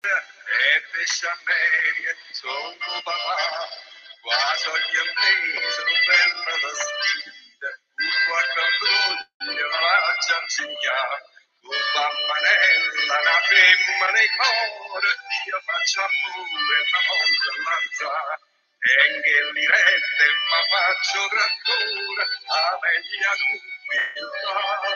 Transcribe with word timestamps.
e 0.00 0.78
besciamelle 0.92 2.14
sono 2.30 2.76
papà 2.78 3.66
quasi 4.22 4.68
ogni 4.68 5.02
mese 5.18 5.80
un 5.82 5.98
bella 6.06 6.54
vestita 6.62 7.68
un 7.98 8.14
qualche 8.28 8.62
brugno 8.78 9.66
la 9.66 10.14
insegnare 10.40 11.18
un 11.62 11.82
bambanella 11.94 13.18
una 13.18 13.40
femmina 13.42 14.22
in 14.22 14.30
cuore 14.38 15.10
io 15.50 15.58
faccio 15.66 15.98
amore 16.06 16.78
una 16.78 17.02
molla 17.08 17.52
lanzare 17.66 18.34
e 18.78 19.20
che 19.20 19.38
li 19.50 19.66
rette 19.66 20.26
ma 20.48 20.60
faccio 20.70 21.26
trattura 21.26 22.22
a 22.22 22.78
meglio 22.78 23.34
umiltà 23.90 24.86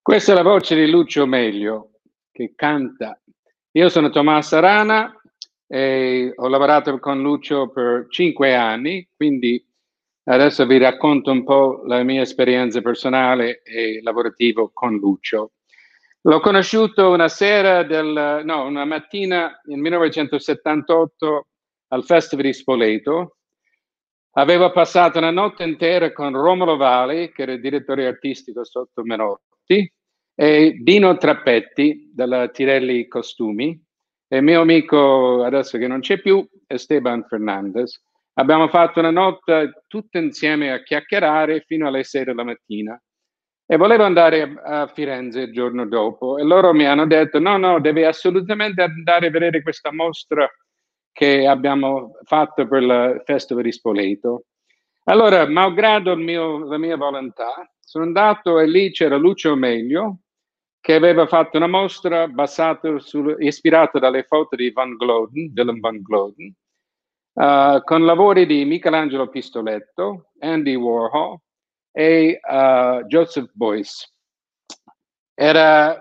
Questa 0.00 0.32
è 0.32 0.34
la 0.34 0.42
voce 0.42 0.74
di 0.74 0.88
Lucio 0.88 1.26
Meglio 1.26 2.00
che 2.32 2.52
canta. 2.54 3.20
Io 3.72 3.88
sono 3.88 4.10
Tommaso 4.10 4.56
Arana 4.56 5.14
e 5.66 6.32
ho 6.34 6.48
lavorato 6.48 6.98
con 6.98 7.20
Lucio 7.20 7.68
per 7.68 8.06
cinque 8.08 8.54
anni, 8.54 9.06
quindi 9.14 9.62
adesso 10.24 10.64
vi 10.66 10.78
racconto 10.78 11.30
un 11.30 11.44
po' 11.44 11.82
la 11.84 12.02
mia 12.02 12.22
esperienza 12.22 12.80
personale 12.80 13.60
e 13.62 14.00
lavorativa 14.02 14.68
con 14.72 14.96
Lucio. 14.96 15.52
L'ho 16.22 16.40
conosciuto 16.40 17.10
una 17.10 17.28
sera 17.28 17.82
del, 17.82 18.42
no, 18.44 18.64
una 18.64 18.84
mattina 18.84 19.60
nel 19.64 19.78
1978 19.78 21.46
al 21.88 22.04
Festival 22.04 22.46
di 22.46 22.52
Spoleto 22.52 23.37
Aveva 24.32 24.70
passato 24.70 25.18
una 25.18 25.30
notte 25.30 25.64
intera 25.64 26.12
con 26.12 26.32
Romolo 26.32 26.76
Vali, 26.76 27.32
che 27.32 27.42
era 27.42 27.52
il 27.52 27.60
direttore 27.60 28.06
artistico 28.06 28.64
sotto 28.64 29.02
Menotti, 29.02 29.90
e 30.34 30.78
Dino 30.80 31.16
Trappetti 31.16 32.12
della 32.14 32.48
Tirelli 32.48 33.08
Costumi 33.08 33.76
e 34.28 34.40
mio 34.40 34.60
amico, 34.60 35.42
adesso 35.42 35.78
che 35.78 35.88
non 35.88 36.00
c'è 36.00 36.20
più, 36.20 36.46
Esteban 36.66 37.24
Fernandez. 37.26 38.00
Abbiamo 38.34 38.68
fatto 38.68 39.00
una 39.00 39.10
notte 39.10 39.82
tutti 39.88 40.16
insieme 40.18 40.70
a 40.70 40.82
chiacchierare 40.82 41.64
fino 41.66 41.88
alle 41.88 42.04
6 42.04 42.24
della 42.24 42.44
mattina 42.44 43.00
e 43.66 43.76
volevo 43.76 44.04
andare 44.04 44.54
a 44.62 44.86
Firenze 44.86 45.40
il 45.40 45.52
giorno 45.52 45.86
dopo 45.86 46.38
e 46.38 46.44
loro 46.44 46.72
mi 46.72 46.86
hanno 46.86 47.06
detto 47.06 47.40
no, 47.40 47.56
no, 47.56 47.80
devi 47.80 48.04
assolutamente 48.04 48.82
andare 48.82 49.26
a 49.26 49.30
vedere 49.30 49.60
questa 49.60 49.92
mostra 49.92 50.48
che 51.18 51.48
abbiamo 51.48 52.12
fatto 52.22 52.68
per 52.68 52.80
il 52.80 53.22
Festival 53.24 53.64
di 53.64 53.72
Spoleto. 53.72 54.44
Allora, 55.06 55.48
malgrado 55.48 56.14
mio, 56.14 56.64
la 56.64 56.78
mia 56.78 56.96
volontà, 56.96 57.68
sono 57.80 58.04
andato 58.04 58.60
e 58.60 58.68
lì 58.68 58.92
c'era 58.92 59.16
Lucio 59.16 59.56
Meglio, 59.56 60.18
che 60.80 60.94
aveva 60.94 61.26
fatto 61.26 61.56
una 61.56 61.66
mostra 61.66 62.30
sul, 62.98 63.34
ispirata 63.40 63.98
dalle 63.98 64.22
foto 64.22 64.54
di 64.54 64.70
Van 64.70 64.94
Gloden, 64.94 65.52
Dylan 65.52 65.80
Van 65.80 66.00
Gloden, 66.02 66.54
uh, 67.32 67.82
con 67.82 68.04
lavori 68.04 68.46
di 68.46 68.64
Michelangelo 68.64 69.28
Pistoletto, 69.28 70.30
Andy 70.38 70.76
Warhol 70.76 71.36
e 71.90 72.38
uh, 72.40 73.04
Joseph 73.06 73.50
Boyce. 73.54 74.08
Era 75.34 76.00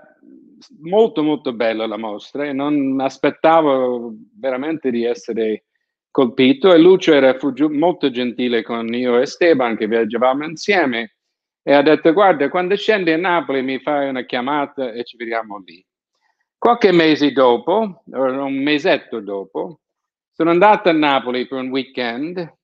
molto 0.80 1.24
molto 1.24 1.54
bella 1.54 1.86
la 1.86 1.98
mostra 1.98 2.46
e 2.46 2.54
non 2.54 3.00
aspettavo 3.00 4.14
veramente 4.40 4.90
di 4.90 5.04
essere 5.04 5.66
colpito 6.12 6.74
e 6.74 6.78
Lucio 6.78 7.14
era 7.14 7.38
molto 7.70 8.10
gentile 8.10 8.64
con 8.64 8.92
io 8.94 9.18
e 9.18 9.22
Esteban 9.22 9.78
che 9.78 9.88
viaggiavamo 9.88 10.46
insieme 10.46 11.18
e 11.62 11.74
ha 11.74 11.82
detto 11.82 12.14
guarda 12.14 12.50
quando 12.50 12.76
scendi 12.76 13.12
a 13.12 13.18
Napoli 13.18 13.62
mi 13.62 13.80
fai 13.80 14.10
una 14.10 14.24
chiamata 14.24 14.92
e 14.92 15.04
ci 15.04 15.18
vediamo 15.18 15.62
lì. 15.66 15.86
Qualche 16.58 16.92
mese 16.92 17.32
dopo, 17.32 18.04
un 18.06 18.64
mesetto 18.64 19.20
dopo, 19.20 19.82
sono 20.32 20.50
andato 20.50 20.90
a 20.90 20.94
Napoli 20.94 21.46
per 21.46 21.60
un 21.60 21.70
weekend 21.70 22.56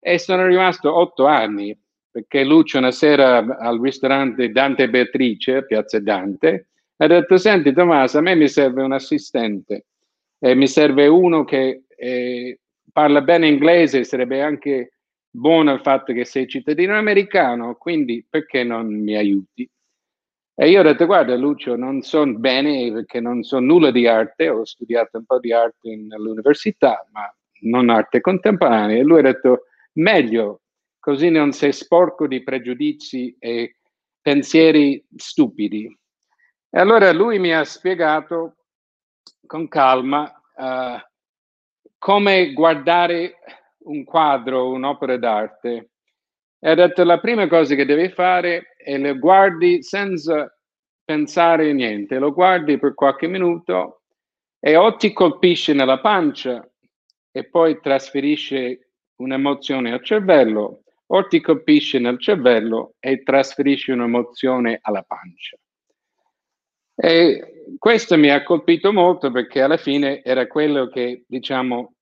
e 0.00 0.18
sono 0.18 0.46
rimasto 0.46 0.94
otto 0.94 1.26
anni 1.26 1.78
perché 2.10 2.44
Lucio 2.44 2.78
una 2.78 2.90
sera 2.90 3.38
al 3.38 3.80
ristorante 3.80 4.50
Dante 4.50 4.88
Beatrice, 4.88 5.66
Piazza 5.66 6.00
Dante, 6.00 6.67
ha 6.98 7.06
detto, 7.06 7.36
senti 7.36 7.72
Tommaso, 7.72 8.18
a 8.18 8.20
me 8.20 8.34
mi 8.34 8.48
serve 8.48 8.82
un 8.82 8.92
assistente, 8.92 9.86
e 10.38 10.54
mi 10.54 10.66
serve 10.66 11.06
uno 11.06 11.44
che 11.44 11.84
eh, 11.96 12.60
parla 12.92 13.20
bene 13.20 13.48
inglese, 13.48 14.04
sarebbe 14.04 14.42
anche 14.42 14.92
buono 15.30 15.72
il 15.72 15.80
fatto 15.80 16.12
che 16.12 16.24
sei 16.24 16.46
cittadino 16.48 16.96
americano, 16.96 17.76
quindi 17.76 18.24
perché 18.28 18.64
non 18.64 18.88
mi 18.88 19.16
aiuti? 19.16 19.68
E 20.60 20.70
io 20.70 20.80
ho 20.80 20.82
detto, 20.82 21.06
guarda 21.06 21.36
Lucio, 21.36 21.76
non 21.76 22.02
so 22.02 22.26
bene 22.26 22.90
perché 22.92 23.20
non 23.20 23.44
so 23.44 23.60
nulla 23.60 23.92
di 23.92 24.08
arte, 24.08 24.48
ho 24.48 24.64
studiato 24.64 25.18
un 25.18 25.24
po' 25.24 25.38
di 25.38 25.52
arte 25.52 26.06
all'università, 26.10 27.06
ma 27.12 27.32
non 27.60 27.90
arte 27.90 28.20
contemporanea. 28.20 28.96
E 28.96 29.02
lui 29.02 29.20
ha 29.20 29.22
detto, 29.22 29.66
meglio, 29.94 30.62
così 30.98 31.30
non 31.30 31.52
sei 31.52 31.72
sporco 31.72 32.26
di 32.26 32.42
pregiudizi 32.42 33.36
e 33.38 33.76
pensieri 34.20 35.00
stupidi. 35.14 35.96
E 36.70 36.78
allora 36.78 37.12
lui 37.12 37.38
mi 37.38 37.52
ha 37.52 37.64
spiegato 37.64 38.56
con 39.46 39.68
calma 39.68 40.30
uh, 40.56 41.00
come 41.96 42.52
guardare 42.52 43.36
un 43.84 44.04
quadro, 44.04 44.70
un'opera 44.70 45.16
d'arte. 45.16 45.90
E 46.58 46.70
ha 46.70 46.74
detto 46.74 47.04
la 47.04 47.20
prima 47.20 47.48
cosa 47.48 47.74
che 47.74 47.86
devi 47.86 48.10
fare 48.10 48.74
è 48.76 48.98
lo 48.98 49.18
guardi 49.18 49.82
senza 49.82 50.52
pensare 51.04 51.72
niente, 51.72 52.18
lo 52.18 52.32
guardi 52.32 52.78
per 52.78 52.94
qualche 52.94 53.28
minuto 53.28 54.02
e 54.60 54.76
o 54.76 54.96
ti 54.96 55.12
colpisce 55.12 55.72
nella 55.72 56.00
pancia 56.00 56.68
e 57.30 57.48
poi 57.48 57.80
trasferisce 57.80 58.90
un'emozione 59.16 59.92
al 59.92 60.04
cervello 60.04 60.82
o 61.06 61.26
ti 61.26 61.40
colpisce 61.40 61.98
nel 61.98 62.20
cervello 62.20 62.94
e 62.98 63.22
trasferisce 63.22 63.92
un'emozione 63.92 64.78
alla 64.82 65.02
pancia. 65.02 65.56
E 67.00 67.76
questo 67.78 68.16
mi 68.16 68.28
ha 68.28 68.42
colpito 68.42 68.92
molto 68.92 69.30
perché 69.30 69.62
alla 69.62 69.76
fine 69.76 70.20
era 70.24 70.48
quello 70.48 70.88
che, 70.88 71.22
diciamo, 71.28 71.94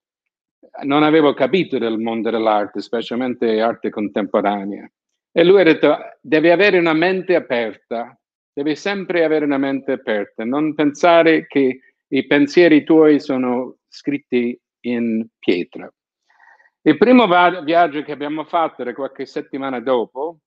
non 0.84 1.02
avevo 1.02 1.34
capito 1.34 1.76
del 1.76 1.98
mondo 1.98 2.30
dell'arte, 2.30 2.80
specialmente 2.80 3.60
arte 3.60 3.90
contemporanea. 3.90 4.90
E 5.30 5.44
lui 5.44 5.60
ha 5.60 5.64
detto, 5.64 5.98
devi 6.22 6.48
avere 6.48 6.78
una 6.78 6.94
mente 6.94 7.34
aperta, 7.34 8.18
devi 8.50 8.74
sempre 8.74 9.22
avere 9.22 9.44
una 9.44 9.58
mente 9.58 9.92
aperta, 9.92 10.44
non 10.44 10.74
pensare 10.74 11.46
che 11.46 11.80
i 12.08 12.26
pensieri 12.26 12.82
tuoi 12.82 13.20
sono 13.20 13.76
scritti 13.88 14.58
in 14.86 15.26
pietra. 15.38 15.92
Il 16.80 16.96
primo 16.96 17.26
viaggio 17.62 18.02
che 18.02 18.12
abbiamo 18.12 18.44
fatto 18.44 18.80
era 18.80 18.94
qualche 18.94 19.26
settimana 19.26 19.78
dopo, 19.80 20.38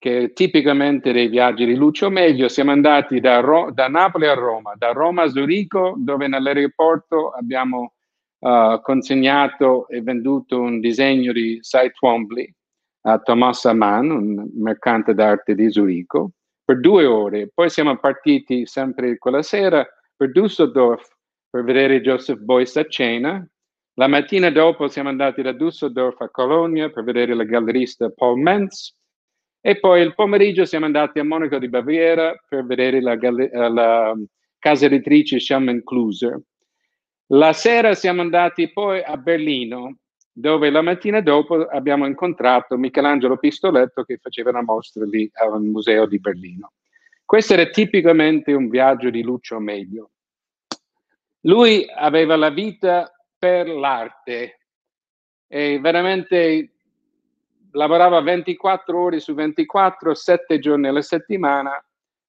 che 0.00 0.32
tipicamente 0.32 1.12
dei 1.12 1.28
viaggi 1.28 1.66
di 1.66 1.74
Lucio 1.74 2.08
Meglio, 2.08 2.48
siamo 2.48 2.70
andati 2.70 3.20
da, 3.20 3.40
Ro- 3.40 3.70
da 3.70 3.86
Napoli 3.86 4.26
a 4.26 4.32
Roma, 4.32 4.72
da 4.74 4.92
Roma 4.92 5.24
a 5.24 5.28
Zurigo, 5.28 5.94
dove 5.98 6.26
nell'aeroporto 6.26 7.28
abbiamo 7.28 7.92
uh, 8.38 8.80
consegnato 8.80 9.86
e 9.88 10.00
venduto 10.00 10.58
un 10.58 10.80
disegno 10.80 11.32
di 11.32 11.58
Cy 11.60 11.90
Twombly 11.90 12.50
a 13.02 13.18
Thomas 13.18 13.62
Mann, 13.66 14.08
un 14.08 14.48
mercante 14.54 15.12
d'arte 15.12 15.54
di 15.54 15.70
Zurigo, 15.70 16.30
per 16.64 16.80
due 16.80 17.04
ore. 17.04 17.50
Poi 17.52 17.68
siamo 17.68 17.94
partiti 17.98 18.64
sempre 18.64 19.18
quella 19.18 19.42
sera 19.42 19.86
per 20.16 20.30
Düsseldorf 20.30 21.10
per 21.50 21.62
vedere 21.62 22.00
Joseph 22.00 22.40
Boyce 22.40 22.80
a 22.80 22.86
cena. 22.86 23.46
La 23.98 24.06
mattina 24.06 24.48
dopo 24.48 24.88
siamo 24.88 25.10
andati 25.10 25.42
da 25.42 25.52
Düsseldorf 25.52 26.22
a 26.22 26.30
Colonia 26.30 26.88
per 26.88 27.04
vedere 27.04 27.34
la 27.34 27.44
gallerista 27.44 28.08
Paul 28.08 28.40
Mentz 28.40 28.98
e 29.60 29.78
poi 29.78 30.00
il 30.00 30.14
pomeriggio 30.14 30.64
siamo 30.64 30.86
andati 30.86 31.18
a 31.18 31.24
Monaco 31.24 31.58
di 31.58 31.68
Baviera 31.68 32.34
per 32.48 32.64
vedere 32.64 33.00
la, 33.00 33.12
eh, 33.12 33.68
la 33.68 34.14
casa 34.58 34.86
editrice 34.86 35.38
Schaman 35.38 35.82
Kluser. 35.84 36.40
La 37.32 37.52
sera 37.52 37.94
siamo 37.94 38.22
andati 38.22 38.72
poi 38.72 39.02
a 39.02 39.16
Berlino, 39.16 39.98
dove 40.32 40.70
la 40.70 40.82
mattina 40.82 41.20
dopo 41.20 41.66
abbiamo 41.66 42.06
incontrato 42.06 42.76
Michelangelo 42.76 43.36
Pistoletto 43.36 44.04
che 44.04 44.18
faceva 44.20 44.50
una 44.50 44.62
mostra 44.62 45.04
lì 45.04 45.30
al 45.34 45.60
museo 45.62 46.06
di 46.06 46.18
Berlino. 46.18 46.72
Questo 47.24 47.52
era 47.52 47.66
tipicamente 47.66 48.52
un 48.52 48.68
viaggio 48.68 49.10
di 49.10 49.22
Lucio 49.22 49.60
Meglio. 49.60 50.10
Lui 51.42 51.86
aveva 51.94 52.36
la 52.36 52.50
vita 52.50 53.12
per 53.38 53.68
l'arte 53.68 54.58
e 55.46 55.78
veramente 55.78 56.72
lavorava 57.72 58.20
24 58.20 59.00
ore 59.00 59.20
su 59.20 59.34
24, 59.34 60.14
7 60.14 60.58
giorni 60.58 60.88
alla 60.88 61.02
settimana. 61.02 61.82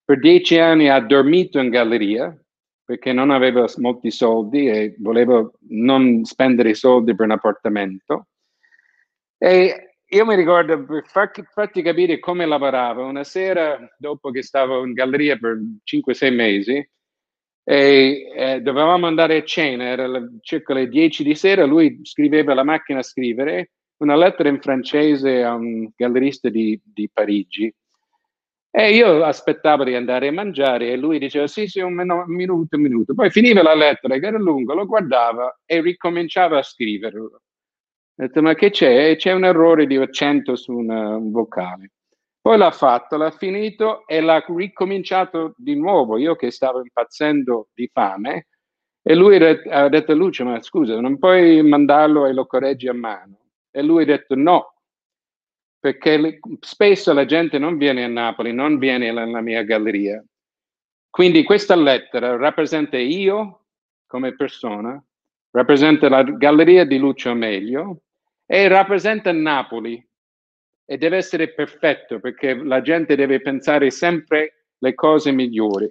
Per 0.04 0.18
10 0.18 0.58
anni 0.58 0.88
ha 0.88 1.00
dormito 1.00 1.58
in 1.58 1.70
galleria 1.70 2.36
perché 2.84 3.12
non 3.12 3.30
aveva 3.30 3.64
molti 3.76 4.10
soldi 4.10 4.66
e 4.66 4.96
voleva 4.98 5.48
non 5.68 6.24
spendere 6.24 6.74
soldi 6.74 7.14
per 7.14 7.26
un 7.26 7.32
appartamento. 7.32 8.26
E 9.38 9.96
io 10.04 10.26
mi 10.26 10.34
ricordo, 10.34 10.84
per 10.84 11.04
farti, 11.06 11.82
capire 11.82 12.18
come 12.18 12.44
lavoravo, 12.44 13.04
una 13.04 13.24
sera 13.24 13.78
dopo 13.96 14.30
che 14.30 14.42
stavo 14.42 14.84
in 14.84 14.92
galleria 14.92 15.38
per 15.38 15.58
5-6 15.84 16.34
mesi, 16.34 16.90
e 17.64 18.32
eh, 18.36 18.60
dovevamo 18.60 19.06
andare 19.06 19.36
a 19.38 19.44
cena, 19.44 19.84
era 19.84 20.08
circa 20.42 20.74
le 20.74 20.88
10 20.88 21.22
di 21.22 21.34
sera, 21.34 21.64
lui 21.64 22.00
scriveva 22.02 22.52
alla 22.52 22.64
macchina 22.64 22.98
a 22.98 23.04
scrivere 23.04 23.70
una 24.02 24.16
lettera 24.16 24.48
in 24.48 24.60
francese 24.60 25.42
a 25.42 25.54
un 25.54 25.88
gallerista 25.96 26.48
di, 26.48 26.78
di 26.84 27.08
Parigi. 27.10 27.72
E 28.74 28.94
io 28.94 29.22
aspettavo 29.22 29.84
di 29.84 29.94
andare 29.94 30.28
a 30.28 30.32
mangiare 30.32 30.90
e 30.90 30.96
lui 30.96 31.18
diceva 31.18 31.46
sì, 31.46 31.66
sì, 31.66 31.80
un, 31.80 31.94
minuto, 32.26 32.76
un 32.76 32.82
minuto. 32.82 33.14
Poi 33.14 33.30
finiva 33.30 33.62
la 33.62 33.74
lettera, 33.74 34.18
che 34.18 34.26
era 34.26 34.38
lunga, 34.38 34.74
lo 34.74 34.86
guardava 34.86 35.60
e 35.64 35.80
ricominciava 35.80 36.58
a 36.58 36.62
scriverlo. 36.62 37.24
Ho 37.24 37.40
detto, 38.14 38.42
ma 38.42 38.54
che 38.54 38.70
c'è? 38.70 39.14
C'è 39.16 39.32
un 39.32 39.44
errore 39.44 39.86
di 39.86 39.96
accento 39.96 40.56
su 40.56 40.72
una, 40.72 41.16
un 41.16 41.30
vocale. 41.30 41.90
Poi 42.40 42.56
l'ha 42.56 42.70
fatto, 42.70 43.16
l'ha 43.16 43.30
finito 43.30 44.06
e 44.06 44.20
l'ha 44.20 44.42
ricominciato 44.48 45.54
di 45.56 45.76
nuovo. 45.76 46.16
Io 46.16 46.34
che 46.34 46.50
stavo 46.50 46.80
impazzendo 46.80 47.68
di 47.74 47.88
fame 47.92 48.46
e 49.02 49.14
lui 49.14 49.36
ha 49.36 49.88
detto 49.88 50.12
a 50.12 50.14
Lucio, 50.14 50.44
ma 50.44 50.62
scusa, 50.62 50.98
non 51.00 51.18
puoi 51.18 51.62
mandarlo 51.62 52.26
e 52.26 52.32
lo 52.32 52.46
correggi 52.46 52.88
a 52.88 52.94
mano? 52.94 53.41
E 53.72 53.82
lui 53.82 54.02
ha 54.02 54.06
detto 54.06 54.36
no, 54.36 54.74
perché 55.80 56.16
le, 56.16 56.38
spesso 56.60 57.12
la 57.12 57.24
gente 57.24 57.58
non 57.58 57.76
viene 57.76 58.04
a 58.04 58.08
Napoli, 58.08 58.52
non 58.52 58.78
viene 58.78 59.08
alla 59.08 59.40
mia 59.40 59.62
galleria. 59.62 60.22
Quindi 61.10 61.42
questa 61.42 61.74
lettera 61.74 62.36
rappresenta 62.36 62.96
io 62.96 63.64
come 64.06 64.36
persona, 64.36 65.02
rappresenta 65.50 66.08
la 66.08 66.22
galleria 66.22 66.84
di 66.84 66.98
Lucio 66.98 67.30
Amelio 67.30 68.02
e 68.46 68.68
rappresenta 68.68 69.32
Napoli 69.32 70.06
e 70.84 70.98
deve 70.98 71.16
essere 71.16 71.52
perfetto 71.52 72.20
perché 72.20 72.54
la 72.54 72.82
gente 72.82 73.16
deve 73.16 73.40
pensare 73.40 73.90
sempre 73.90 74.66
le 74.78 74.94
cose 74.94 75.32
migliori. 75.32 75.90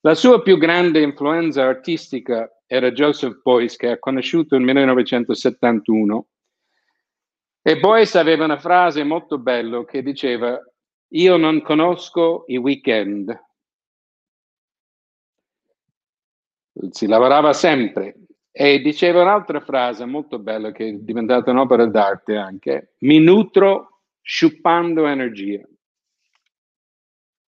La 0.00 0.14
sua 0.14 0.40
più 0.40 0.56
grande 0.56 1.00
influenza 1.00 1.64
artistica 1.64 2.48
era 2.66 2.92
Joseph 2.92 3.40
Beuys, 3.42 3.76
che 3.76 3.90
ha 3.90 3.98
conosciuto 3.98 4.56
nel 4.56 4.64
1971. 4.64 6.26
E 7.68 7.80
Beuys 7.80 8.14
aveva 8.14 8.44
una 8.44 8.60
frase 8.60 9.02
molto 9.02 9.38
bella 9.38 9.84
che 9.84 10.00
diceva, 10.00 10.56
io 11.08 11.36
non 11.36 11.62
conosco 11.62 12.44
i 12.46 12.58
weekend. 12.58 13.36
Si 16.90 17.08
lavorava 17.08 17.52
sempre, 17.52 18.18
e 18.52 18.78
diceva 18.78 19.22
un'altra 19.22 19.58
frase 19.58 20.04
molto 20.04 20.38
bella 20.38 20.70
che 20.70 20.86
è 20.86 20.92
diventata 20.92 21.50
un'opera 21.50 21.86
d'arte 21.86 22.36
anche, 22.36 22.94
mi 22.98 23.18
nutro 23.18 24.02
sciupando 24.20 25.08
energia. 25.08 25.66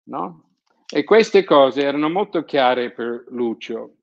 No? 0.09 0.49
E 0.93 1.05
queste 1.05 1.45
cose 1.45 1.83
erano 1.83 2.09
molto 2.09 2.43
chiare 2.43 2.91
per 2.91 3.27
Lucio. 3.29 3.99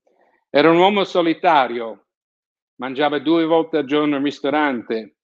Era 0.49 0.71
un 0.71 0.79
uomo 0.79 1.05
solitario, 1.05 2.07
mangiava 2.77 3.19
due 3.19 3.45
volte 3.45 3.77
al 3.77 3.85
giorno 3.85 4.17
al 4.17 4.23
ristorante, 4.23 5.18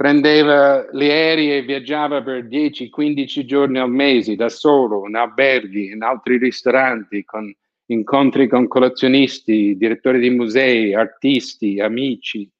prendeva 0.00 0.88
gli 0.92 1.10
aerei 1.10 1.58
e 1.58 1.62
viaggiava 1.62 2.22
per 2.22 2.46
10-15 2.46 3.44
giorni 3.44 3.78
al 3.78 3.90
mese 3.90 4.34
da 4.34 4.48
solo, 4.48 5.06
in 5.06 5.14
alberghi, 5.14 5.90
in 5.90 6.02
altri 6.02 6.38
ristoranti, 6.38 7.22
con 7.22 7.54
incontri 7.84 8.48
con 8.48 8.66
collezionisti, 8.66 9.76
direttori 9.76 10.18
di 10.18 10.30
musei, 10.30 10.94
artisti, 10.94 11.80
amici. 11.80 12.50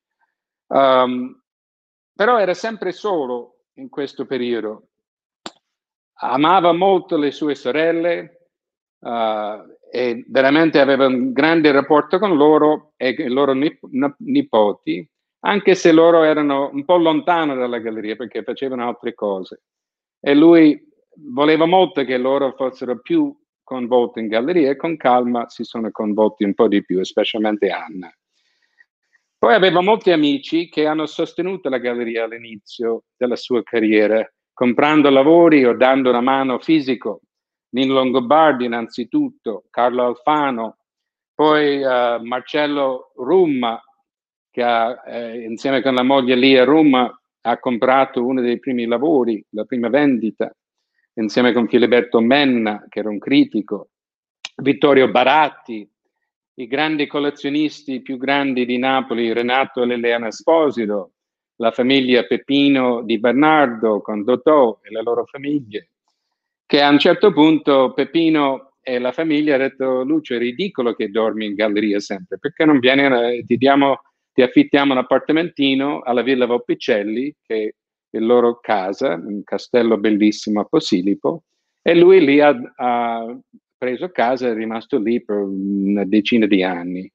Um, 0.67 1.35
però 2.15 2.39
era 2.39 2.53
sempre 2.53 2.93
solo 2.93 3.63
in 3.77 3.89
questo 3.89 4.27
periodo. 4.27 4.89
Amava 6.19 6.73
molto 6.73 7.17
le 7.17 7.31
sue 7.31 7.55
sorelle 7.55 8.49
uh, 8.99 9.65
e 9.91 10.27
veramente 10.29 10.79
aveva 10.79 11.07
un 11.07 11.33
grande 11.33 11.73
rapporto 11.73 12.19
con 12.19 12.37
loro 12.37 12.93
e 12.99 13.09
i 13.17 13.29
loro 13.29 13.55
nip- 13.55 14.15
nipoti, 14.19 15.11
anche 15.41 15.75
se 15.75 15.93
loro 15.93 16.23
erano 16.23 16.71
un 16.73 16.85
po' 16.85 16.97
lontano 16.97 17.55
dalla 17.55 17.79
galleria 17.79 18.17
perché 18.17 18.43
facevano 18.43 18.87
altre 18.87 19.15
cose. 19.15 19.63
E 20.21 20.35
lui 20.35 20.79
voleva 21.33 21.67
molto 21.67 22.05
che 22.05 22.19
loro 22.19 22.53
fossero 22.53 23.01
più 23.01 23.35
coinvolti 23.63 24.21
in 24.21 24.29
galleria 24.29 24.71
e 24.71 24.77
con 24.77 24.97
calma 24.97 25.49
si 25.49 25.65
sono 25.65 25.91
coinvolti 25.91 26.45
un 26.45 26.55
po' 26.55 26.69
di 26.69 26.85
più, 26.85 27.03
specialmente 27.05 27.71
Anna. 27.71 28.13
Poi 29.39 29.55
aveva 29.55 29.81
molti 29.81 30.11
amici 30.11 30.69
che 30.69 30.87
hanno 30.87 31.07
sostenuto 31.07 31.71
la 31.71 31.79
galleria 31.79 32.25
all'inizio 32.25 33.05
della 33.17 33.37
sua 33.37 33.63
carriera, 33.63 34.29
comprando 34.53 35.09
lavori 35.09 35.65
o 35.65 35.75
dando 35.75 36.11
una 36.11 36.21
mano 36.21 36.59
fisico. 36.59 37.23
Nino 37.71 37.95
Longobardi 37.95 38.67
innanzitutto, 38.67 39.65
Carlo 39.71 40.05
Alfano, 40.05 40.79
poi 41.33 41.81
uh, 41.81 42.23
Marcello 42.23 43.13
Rumma, 43.15 43.81
che 44.61 44.63
ha, 44.63 45.03
eh, 45.07 45.41
insieme 45.45 45.81
con 45.81 45.95
la 45.95 46.03
moglie 46.03 46.37
Lia 46.37 46.65
Rumma 46.65 47.11
ha 47.43 47.59
comprato 47.59 48.27
uno 48.27 48.43
dei 48.43 48.59
primi 48.59 48.85
lavori, 48.85 49.43
la 49.51 49.65
prima 49.65 49.89
vendita 49.89 50.55
insieme 51.15 51.53
con 51.53 51.67
Filiberto 51.67 52.21
Menna, 52.21 52.85
che 52.89 52.99
era 52.99 53.09
un 53.09 53.19
critico, 53.19 53.89
Vittorio 54.57 55.11
Baratti, 55.11 55.89
i 56.55 56.67
grandi 56.67 57.07
collezionisti 57.07 58.03
più 58.03 58.19
grandi 58.19 58.67
di 58.67 58.77
Napoli, 58.77 59.33
Renato 59.33 59.83
e 59.83 59.87
Leleana 59.87 60.29
Esposito, 60.29 61.13
la 61.57 61.71
famiglia 61.71 62.25
Peppino 62.25 63.03
di 63.03 63.19
Bernardo 63.19 64.03
con 64.03 64.25
Dotò 64.25 64.79
e 64.83 64.91
le 64.91 65.03
loro 65.03 65.25
famiglie, 65.25 65.91
che 66.67 66.83
a 66.83 66.91
un 66.91 66.99
certo 66.99 67.33
punto 67.33 67.93
Peppino 67.95 68.73
e 68.83 68.99
la 68.99 69.13
famiglia 69.13 69.55
hanno 69.55 69.69
detto 69.69 70.03
Lucio 70.05 70.35
è 70.35 70.39
ridicolo 70.39 70.95
che 70.95 71.11
dormi 71.11 71.47
in 71.47 71.55
galleria 71.55 71.99
sempre, 71.99 72.39
perché 72.39 72.65
non 72.67 72.79
vieni, 72.79 73.03
eh, 73.03 73.45
ti, 73.45 73.57
diamo, 73.57 74.01
ti 74.33 74.43
affittiamo 74.43 74.93
un 74.93 74.99
appartamentino 74.99 76.01
alla 76.01 76.23
Villa 76.23 76.47
Volpicelli, 76.47 77.35
che 77.43 77.75
il 78.11 78.27
loro 78.27 78.59
casa, 78.61 79.15
un 79.15 79.43
castello 79.45 79.99
bellissimo 79.99 80.61
a 80.61 80.65
Posilipo, 80.65 81.45
e 81.83 81.95
lui 81.95 82.25
lì 82.25 82.41
ha, 82.41 82.57
ha 82.77 83.39
preso 83.77 84.11
casa 84.11 84.49
e 84.49 84.51
è 84.51 84.55
rimasto 84.55 84.99
lì 84.99 85.23
per 85.23 85.37
una 85.37 86.05
decina 86.05 86.47
di 86.47 86.63
anni. 86.63 87.11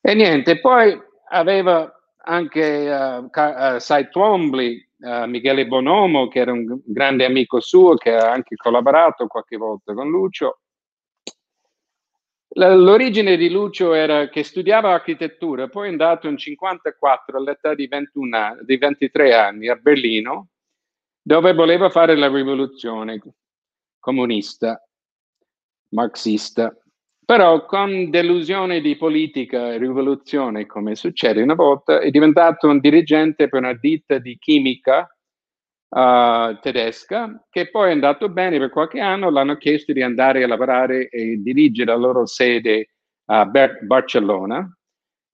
E 0.00 0.14
niente, 0.14 0.60
poi 0.60 0.96
aveva 1.30 1.92
anche 2.22 2.88
uh, 2.88 3.24
uh, 3.24 3.78
Cy 3.78 4.08
Twombly, 4.08 4.88
uh, 4.98 5.26
Michele 5.26 5.66
Bonomo, 5.66 6.28
che 6.28 6.40
era 6.40 6.52
un 6.52 6.80
grande 6.84 7.24
amico 7.24 7.60
suo, 7.60 7.94
che 7.94 8.14
ha 8.14 8.30
anche 8.30 8.56
collaborato 8.56 9.26
qualche 9.26 9.56
volta 9.56 9.92
con 9.92 10.08
Lucio, 10.08 10.60
L'origine 12.54 13.36
di 13.36 13.48
Lucio 13.48 13.92
era 13.92 14.28
che 14.28 14.42
studiava 14.42 14.92
architettura, 14.92 15.68
poi 15.68 15.86
è 15.86 15.90
andato 15.90 16.26
in 16.26 16.36
54 16.36 17.38
all'età 17.38 17.74
di, 17.74 17.86
21 17.86 18.36
anni, 18.36 18.64
di 18.64 18.76
23 18.76 19.34
anni 19.34 19.68
a 19.68 19.76
Berlino, 19.76 20.48
dove 21.22 21.54
voleva 21.54 21.90
fare 21.90 22.16
la 22.16 22.28
rivoluzione 22.28 23.20
comunista, 24.00 24.82
marxista, 25.90 26.76
però 27.24 27.64
con 27.66 28.10
delusione 28.10 28.80
di 28.80 28.96
politica 28.96 29.72
e 29.72 29.78
rivoluzione, 29.78 30.66
come 30.66 30.96
succede 30.96 31.42
una 31.42 31.54
volta, 31.54 32.00
è 32.00 32.10
diventato 32.10 32.66
un 32.66 32.80
dirigente 32.80 33.48
per 33.48 33.60
una 33.60 33.74
ditta 33.74 34.18
di 34.18 34.36
chimica 34.36 35.08
uh, 35.90 36.58
tedesca, 36.60 37.46
che 37.50 37.70
poi 37.70 37.88
è 37.88 37.92
andato 37.92 38.28
bene 38.28 38.58
per 38.58 38.70
qualche 38.70 39.00
anno, 39.00 39.30
l'hanno 39.30 39.56
chiesto 39.56 39.92
di 39.92 40.02
andare 40.02 40.42
a 40.42 40.46
lavorare 40.46 41.08
e 41.08 41.36
dirigere 41.42 41.90
la 41.90 41.98
loro 41.98 42.26
sede 42.26 42.90
a 43.26 43.44
Ber- 43.46 43.84
Barcellona, 43.84 44.68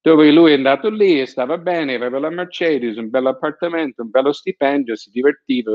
dove 0.01 0.31
lui 0.31 0.53
è 0.53 0.55
andato 0.55 0.89
lì 0.89 1.21
e 1.21 1.27
stava 1.27 1.59
bene, 1.59 1.95
aveva 1.95 2.19
la 2.19 2.31
Mercedes, 2.31 2.97
un 2.97 3.11
bel 3.11 3.27
appartamento, 3.27 4.03
un 4.03 4.11
bello 4.11 4.33
stipendio, 4.33 4.95
si 4.97 5.11
divertiva 5.11 5.73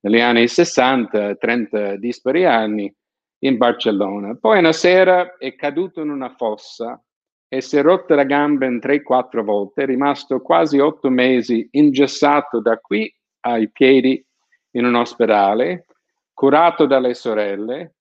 negli 0.00 0.20
anni 0.20 0.48
60, 0.48 1.36
30 1.36 1.96
dispari 1.96 2.44
anni 2.44 2.92
in 3.40 3.56
Barcellona. 3.56 4.36
Poi 4.36 4.58
una 4.58 4.72
sera 4.72 5.36
è 5.36 5.54
caduto 5.54 6.00
in 6.00 6.10
una 6.10 6.34
fossa 6.34 7.00
e 7.46 7.60
si 7.60 7.76
è 7.76 7.82
rotta 7.82 8.14
la 8.14 8.24
gamba 8.24 8.66
in 8.66 8.78
3-4 8.78 9.42
volte, 9.42 9.82
è 9.82 9.86
rimasto 9.86 10.40
quasi 10.40 10.78
8 10.78 11.08
mesi 11.08 11.66
ingessato 11.72 12.60
da 12.60 12.78
qui 12.78 13.12
ai 13.40 13.70
piedi 13.70 14.24
in 14.72 14.84
un 14.84 14.94
ospedale, 14.94 15.86
curato 16.32 16.86
dalle 16.86 17.14
sorelle 17.14 17.94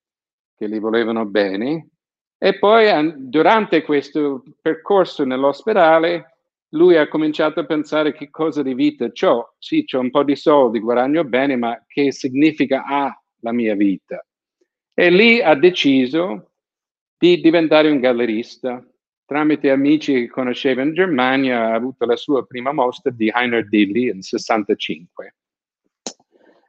che 0.56 0.68
gli 0.68 0.80
volevano 0.80 1.26
bene, 1.26 1.90
e 2.38 2.58
poi 2.60 3.14
durante 3.30 3.82
questo 3.82 4.44
percorso 4.62 5.24
nell'ospedale 5.24 6.38
lui 6.72 6.98
ha 6.98 7.08
cominciato 7.08 7.62
a 7.62 7.66
pensare 7.66 8.14
che 8.14 8.30
cosa 8.30 8.62
di 8.62 8.74
vita 8.74 9.10
ho. 9.26 9.54
Sì, 9.58 9.86
ho 9.92 10.00
un 10.00 10.12
po' 10.12 10.24
di 10.24 10.36
soldi, 10.36 10.80
guadagno 10.80 11.24
bene, 11.24 11.56
ma 11.56 11.82
che 11.88 12.12
significa 12.12 12.84
ha 12.84 13.06
ah, 13.06 13.24
la 13.40 13.52
mia 13.54 13.76
vita? 13.76 14.24
E 14.94 15.10
lì 15.10 15.42
ha 15.42 15.56
deciso 15.56 16.52
di 17.18 17.40
diventare 17.40 17.90
un 17.90 18.00
gallerista 18.00 18.84
tramite 19.28 19.70
amici 19.70 20.14
che 20.14 20.30
conosceva 20.30 20.82
in 20.82 20.94
Germania, 20.94 21.68
ha 21.68 21.74
avuto 21.74 22.06
la 22.06 22.16
sua 22.16 22.46
prima 22.46 22.72
mostra 22.72 23.12
di 23.12 23.30
Heiner 23.32 23.68
Dilly 23.68 24.10
in 24.10 24.22
65. 24.22 25.36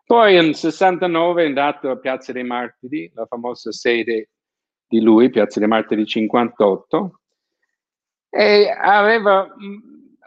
Poi 0.04 0.34
nel 0.34 0.56
69 0.56 1.44
è 1.44 1.46
andato 1.46 1.88
a 1.88 1.98
Piazza 1.98 2.32
dei 2.32 2.42
Martiri, 2.42 3.10
la 3.14 3.26
famosa 3.26 3.70
sede 3.70 4.30
di 4.88 5.00
lui, 5.00 5.30
Piazza 5.30 5.60
dei 5.60 5.68
Martiri 5.68 6.04
58, 6.04 7.20
e 8.28 8.68
aveva 8.68 9.48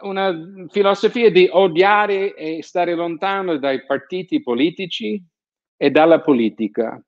una 0.00 0.34
filosofia 0.70 1.30
di 1.30 1.48
odiare 1.52 2.34
e 2.34 2.62
stare 2.62 2.94
lontano 2.94 3.58
dai 3.58 3.84
partiti 3.84 4.42
politici 4.42 5.22
e 5.76 5.90
dalla 5.90 6.20
politica 6.20 6.98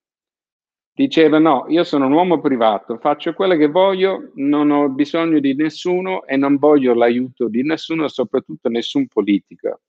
diceva 0.94 1.38
no, 1.38 1.66
io 1.68 1.82
sono 1.82 2.06
un 2.06 2.12
uomo 2.12 2.40
privato, 2.40 2.98
faccio 2.98 3.34
quello 3.34 3.56
che 3.56 3.66
voglio, 3.66 4.30
non 4.34 4.70
ho 4.70 4.88
bisogno 4.88 5.40
di 5.40 5.54
nessuno 5.54 6.24
e 6.24 6.36
non 6.36 6.56
voglio 6.56 6.94
l'aiuto 6.94 7.48
di 7.48 7.62
nessuno, 7.62 8.06
soprattutto 8.06 8.68
nessun 8.68 9.08
politico. 9.08 9.80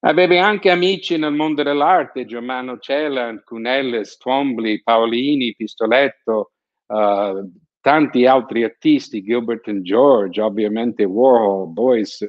Aveva 0.00 0.46
anche 0.46 0.70
amici 0.70 1.16
nel 1.16 1.32
mondo 1.32 1.62
dell'arte, 1.62 2.26
Germano 2.26 2.78
Cella, 2.78 3.34
Cunelles, 3.42 4.16
Twombly, 4.18 4.82
Paolini, 4.82 5.54
Pistoletto, 5.56 6.52
uh, 6.86 7.50
tanti 7.80 8.26
altri 8.26 8.62
artisti, 8.62 9.22
Gilbert 9.22 9.66
and 9.68 9.82
George, 9.82 10.40
ovviamente 10.40 11.02
Warhol, 11.04 11.72
Boyce. 11.72 12.28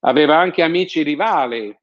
Aveva 0.00 0.38
anche 0.38 0.62
amici 0.62 1.02
rivali, 1.02 1.76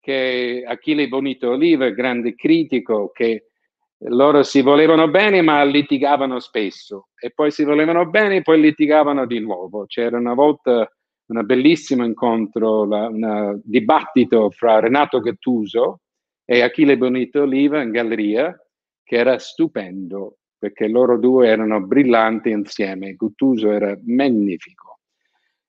che 0.00 0.64
Achille 0.66 1.06
Bonito 1.06 1.50
Oliva, 1.50 1.90
grande 1.90 2.34
critico, 2.34 3.10
che 3.12 3.50
loro 3.98 4.42
si 4.42 4.60
volevano 4.60 5.08
bene 5.08 5.40
ma 5.42 5.62
litigavano 5.64 6.38
spesso 6.38 7.08
e 7.18 7.30
poi 7.30 7.50
si 7.50 7.64
volevano 7.64 8.06
bene 8.08 8.36
e 8.36 8.42
poi 8.42 8.60
litigavano 8.60 9.26
di 9.26 9.40
nuovo. 9.40 9.86
C'era 9.86 10.18
una 10.18 10.34
volta 10.34 10.88
un 11.28 11.44
bellissimo 11.44 12.04
incontro, 12.04 12.82
un 12.82 13.60
dibattito 13.64 14.50
fra 14.50 14.80
Renato 14.80 15.20
Gattuso 15.20 16.00
e 16.44 16.62
Achille 16.62 16.96
Bonito 16.96 17.42
Oliva 17.42 17.82
in 17.82 17.90
galleria 17.90 18.54
che 19.02 19.16
era 19.16 19.38
stupendo 19.38 20.38
perché 20.58 20.88
loro 20.88 21.18
due 21.18 21.48
erano 21.48 21.80
brillanti 21.80 22.50
insieme. 22.50 23.14
Gattuso 23.14 23.70
era 23.70 23.96
magnifico. 24.04 24.95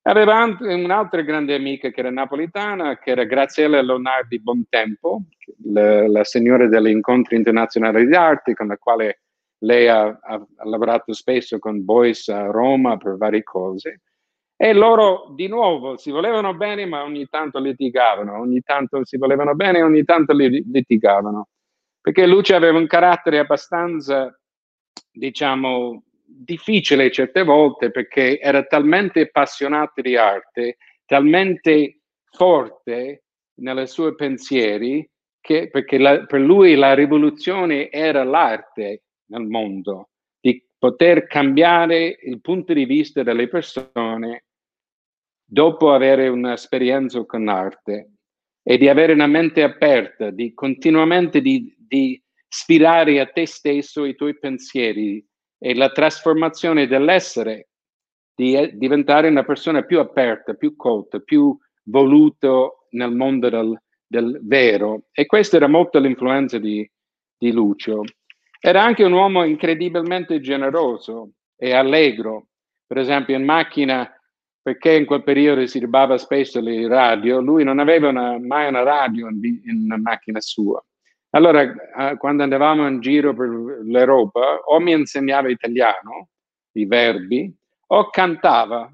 Aveva 0.08 0.46
un'altra 0.60 1.22
grande 1.22 1.54
amica 1.54 1.90
che 1.90 2.00
era 2.00 2.10
napolitana, 2.10 2.98
che 2.98 3.12
era 3.12 3.26
Graziella 3.26 3.82
Leonardi 3.82 4.40
Bontempo, 4.40 5.24
la, 5.66 6.08
la 6.08 6.24
signora 6.24 6.66
degli 6.68 6.88
incontri 6.88 7.36
internazionali 7.36 8.08
di 8.08 8.16
arte, 8.16 8.54
con 8.54 8.68
la 8.68 8.78
quale 8.78 9.24
lei 9.60 9.90
ha, 9.90 10.06
ha, 10.06 10.18
ha 10.34 10.66
lavorato 10.66 11.12
spesso 11.12 11.60
con 11.60 11.84
Boyce 11.84 12.32
a 12.32 12.46
Roma 12.46 12.96
per 12.96 13.18
varie 13.18 13.44
cose. 13.44 14.04
E 14.56 14.72
loro 14.72 15.34
di 15.36 15.48
nuovo 15.48 15.98
si 15.98 16.10
volevano 16.10 16.54
bene, 16.54 16.86
ma 16.86 17.04
ogni 17.04 17.28
tanto 17.28 17.60
litigavano, 17.60 18.40
ogni 18.40 18.62
tanto 18.62 19.04
si 19.04 19.18
volevano 19.18 19.56
bene, 19.56 19.82
ogni 19.82 20.06
tanto 20.06 20.34
litigavano. 20.34 21.50
Perché 22.00 22.26
Luce 22.26 22.56
aveva 22.56 22.78
un 22.78 22.88
carattere 22.88 23.40
abbastanza, 23.40 24.34
diciamo, 25.12 26.04
difficile 26.28 27.10
certe 27.12 27.44
volte 27.44 27.90
perché 27.90 28.40
era 28.40 28.64
talmente 28.64 29.22
appassionato 29.22 30.02
di 30.02 30.16
arte, 30.18 30.78
talmente 31.06 32.02
forte 32.30 33.24
nei 33.56 33.88
suoi 33.88 34.14
pensieri, 34.16 35.10
che, 35.40 35.70
perché 35.70 35.98
la, 35.98 36.26
per 36.26 36.42
lui 36.42 36.76
la 36.76 36.94
rivoluzione 36.94 37.90
era 37.90 38.24
l'arte 38.24 39.04
nel 39.28 39.46
mondo, 39.46 40.10
di 40.40 40.64
poter 40.78 41.26
cambiare 41.26 42.18
il 42.22 42.42
punto 42.42 42.74
di 42.74 42.86
vista 42.86 43.24
delle 43.24 43.48
persone 43.48 44.44
dopo 45.50 45.94
avere 45.94 46.28
un'esperienza 46.28 47.24
con 47.24 47.46
l'arte 47.46 48.12
e 48.62 48.78
di 48.78 48.90
avere 48.90 49.14
una 49.14 49.28
mente 49.28 49.64
aperta, 49.64 50.30
di 50.30 50.54
continuamente 50.54 51.40
di, 51.40 51.74
di 51.78 52.22
ispirare 52.50 53.22
a 53.22 53.28
te 53.28 53.46
stesso 53.46 54.04
i 54.04 54.16
tuoi 54.16 54.38
pensieri, 54.38 55.26
e 55.58 55.76
la 55.76 55.90
trasformazione 55.90 56.88
dell'essere 56.88 57.70
di 58.34 58.72
diventare 58.74 59.30
una 59.30 59.44
persona 59.44 59.82
più 59.82 60.00
aperta, 60.00 60.54
più 60.54 60.76
colta, 60.76 61.20
più 61.20 61.58
voluto 61.86 62.86
nel 62.92 63.12
mondo 63.12 63.50
del, 63.50 63.82
del 64.06 64.40
vero. 64.44 65.06
E 65.12 65.26
questa 65.26 65.56
era 65.56 65.68
molto 65.68 65.98
l'influenza 66.00 66.60
di, 66.60 66.88
di 67.36 67.52
Lucio. 67.52 68.04
Era 68.60 68.84
anche 68.84 69.04
un 69.04 69.14
uomo 69.14 69.44
incredibilmente 69.44 70.40
generoso 70.40 71.32
e 71.56 71.74
allegro. 71.74 72.50
Per 72.86 72.98
esempio 72.98 73.36
in 73.36 73.44
macchina, 73.44 74.10
perché 74.62 74.94
in 74.96 75.06
quel 75.06 75.24
periodo 75.24 75.66
si 75.66 75.80
rubava 75.80 76.18
spesso 76.18 76.60
le 76.62 76.88
radio, 76.88 77.40
lui 77.40 77.64
non 77.64 77.80
aveva 77.80 78.10
una, 78.10 78.38
mai 78.40 78.68
una 78.68 78.84
radio 78.84 79.28
in, 79.30 79.62
in 79.64 80.02
macchina 80.02 80.40
sua. 80.42 80.84
Allora, 81.32 81.62
eh, 81.62 82.18
quando 82.18 82.44
andavamo 82.44 82.88
in 82.88 83.02
giro 83.02 83.34
per 83.36 83.50
l'Europa, 83.84 84.60
o 84.66 84.80
mi 84.80 84.94
insegnava 84.94 85.50
italiano, 85.50 86.30
i 86.74 86.86
verbi, 86.86 87.54
o 87.88 88.10
cantava, 88.10 88.90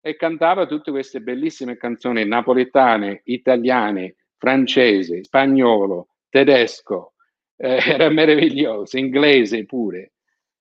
e 0.00 0.16
cantava 0.16 0.66
tutte 0.66 0.90
queste 0.90 1.20
bellissime 1.20 1.76
canzoni 1.76 2.24
napoletane, 2.24 3.22
italiane, 3.24 4.16
francese, 4.36 5.24
spagnolo, 5.24 6.08
tedesco, 6.28 7.14
eh, 7.56 7.78
era 7.86 8.08
meraviglioso, 8.10 8.96
inglese 8.96 9.64
pure. 9.64 10.12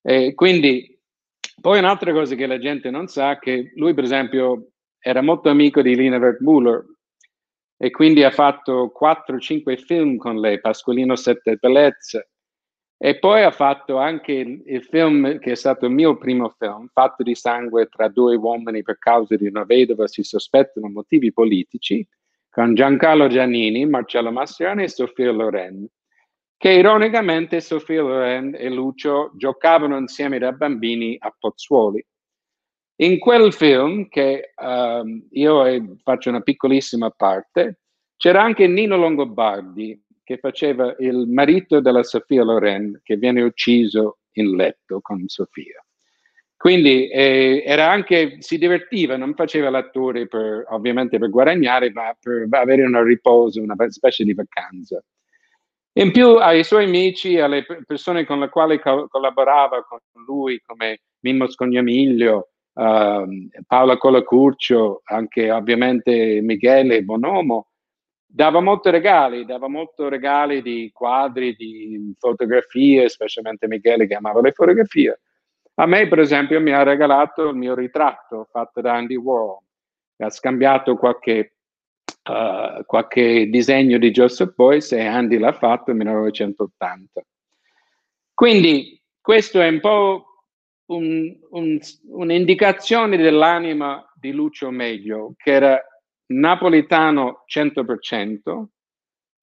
E 0.01 0.33
quindi, 0.33 0.97
poi 1.59 1.77
un'altra 1.79 2.11
cosa 2.13 2.33
che 2.35 2.47
la 2.47 2.57
gente 2.57 2.89
non 2.89 3.07
sa, 3.07 3.37
che 3.37 3.71
lui 3.75 3.93
per 3.93 4.05
esempio 4.05 4.69
era 4.99 5.21
molto 5.21 5.49
amico 5.49 5.81
di 5.83 5.95
Lina 5.95 6.17
Wertmüller, 6.17 6.83
e 7.83 7.89
quindi 7.89 8.23
ha 8.23 8.29
fatto 8.29 8.93
4-5 8.95 9.75
film 9.83 10.17
con 10.17 10.39
lei, 10.39 10.59
Pasqualino 10.59 11.15
Sette 11.15 11.55
Bellezze, 11.55 12.29
e 12.95 13.17
poi 13.17 13.41
ha 13.41 13.49
fatto 13.49 13.97
anche 13.97 14.33
il, 14.33 14.61
il, 14.67 14.83
film 14.83 15.39
che 15.39 15.53
è 15.53 15.55
stato 15.55 15.87
il 15.87 15.91
mio 15.91 16.15
primo 16.15 16.53
film, 16.59 16.89
Fatto 16.93 17.23
di 17.23 17.33
sangue 17.33 17.87
tra 17.87 18.07
due 18.07 18.35
uomini 18.35 18.83
per 18.83 18.99
causa 18.99 19.35
di 19.35 19.47
una 19.47 19.63
vedova 19.63 20.05
si 20.05 20.21
sospettano 20.21 20.89
motivi 20.89 21.33
politici, 21.33 22.07
con 22.51 22.75
Giancarlo 22.75 23.25
Giannini, 23.25 23.87
Marcello 23.87 24.31
Mastroianni 24.31 24.83
e 24.83 24.87
Sofia 24.87 25.31
Loren, 25.31 25.83
che 26.57 26.69
ironicamente 26.73 27.61
Sofia 27.61 28.03
Loren 28.03 28.53
e 28.55 28.69
Lucio 28.69 29.31
giocavano 29.35 29.97
insieme 29.97 30.37
da 30.37 30.51
bambini 30.51 31.15
a 31.17 31.35
Pozzuoli. 31.35 32.05
In 33.01 33.17
quel 33.17 33.51
film, 33.51 34.07
che 34.09 34.53
uh, 34.55 35.27
io 35.31 35.97
faccio 36.03 36.29
una 36.29 36.41
piccolissima 36.41 37.09
parte, 37.09 37.79
c'era 38.15 38.43
anche 38.43 38.67
Nino 38.67 38.95
Longobardi, 38.95 39.99
che 40.23 40.37
faceva 40.37 40.95
il 40.99 41.27
marito 41.27 41.79
della 41.79 42.03
Sofia 42.03 42.43
Loren, 42.43 42.99
che 43.01 43.15
viene 43.15 43.41
ucciso 43.41 44.19
in 44.33 44.55
letto 44.55 45.01
con 45.01 45.23
Sofia. 45.25 45.83
Quindi 46.55 47.09
eh, 47.09 47.63
era 47.65 47.89
anche, 47.89 48.35
si 48.37 48.59
divertiva, 48.59 49.17
non 49.17 49.33
faceva 49.33 49.71
l'attore 49.71 50.27
per, 50.27 50.67
ovviamente 50.69 51.17
per 51.17 51.31
guadagnare, 51.31 51.91
ma 51.91 52.15
per 52.21 52.45
avere 52.51 52.83
un 52.83 53.03
riposo, 53.03 53.63
una 53.63 53.75
specie 53.89 54.23
di 54.23 54.35
vacanza. 54.35 55.03
In 55.93 56.11
più 56.11 56.35
ai 56.35 56.63
suoi 56.63 56.85
amici, 56.85 57.39
alle 57.39 57.65
persone 57.83 58.25
con 58.25 58.39
le 58.39 58.49
quali 58.49 58.79
co- 58.79 59.07
collaborava 59.07 59.83
con 59.85 59.97
lui, 60.27 60.61
come 60.63 60.99
Mimmo 61.21 61.49
Scognamiglio, 61.49 62.51
uh, 62.73 63.49
Paola 63.65 63.97
Colacurcio, 63.97 65.01
anche 65.05 65.51
ovviamente 65.51 66.39
Michele 66.41 67.03
Bonomo, 67.03 67.67
dava 68.25 68.61
molti 68.61 68.89
regali, 68.89 69.45
dava 69.45 69.67
molti 69.67 70.07
regali 70.07 70.61
di 70.61 70.89
quadri, 70.93 71.53
di 71.55 72.15
fotografie, 72.17 73.09
specialmente 73.09 73.67
Michele 73.67 74.07
che 74.07 74.15
amava 74.15 74.41
le 74.41 74.53
fotografie. 74.53 75.19
A 75.75 75.85
me, 75.85 76.07
per 76.07 76.19
esempio, 76.19 76.61
mi 76.61 76.71
ha 76.71 76.83
regalato 76.83 77.49
il 77.49 77.55
mio 77.55 77.75
ritratto 77.75 78.47
fatto 78.51 78.81
da 78.81 78.93
Andy 78.93 79.15
Warhol, 79.15 79.59
ha 80.17 80.29
scambiato 80.29 80.95
qualche, 80.95 81.55
uh, 82.29 82.85
qualche 82.85 83.49
disegno 83.49 83.97
di 83.97 84.11
Joseph 84.11 84.53
Boyce 84.53 84.97
e 84.97 85.05
Andy 85.05 85.37
l'ha 85.37 85.53
fatto 85.53 85.91
nel 85.91 86.05
1980. 86.05 87.21
Quindi 88.33 89.01
questo 89.19 89.59
è 89.59 89.67
un 89.67 89.79
po' 89.79 90.25
un, 90.95 91.37
un, 91.51 91.79
un'indicazione 92.09 93.17
dell'anima 93.17 94.05
di 94.15 94.31
Lucio 94.31 94.69
Meglio, 94.71 95.33
che 95.37 95.51
era 95.51 95.81
napolitano 96.27 97.43
100% 97.53 98.65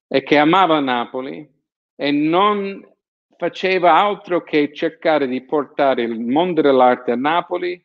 e 0.09 0.23
che 0.23 0.39
amava 0.39 0.81
Napoli 0.81 1.47
e 1.95 2.11
non 2.11 2.83
faceva 3.37 3.95
altro 3.95 4.43
che 4.43 4.73
cercare 4.73 5.29
di 5.29 5.45
portare 5.45 6.03
il 6.03 6.19
mondo 6.21 6.61
dell'arte 6.61 7.13
a 7.13 7.17
Napoli 7.17 7.85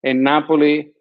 e 0.00 0.12
Napoli 0.12 0.92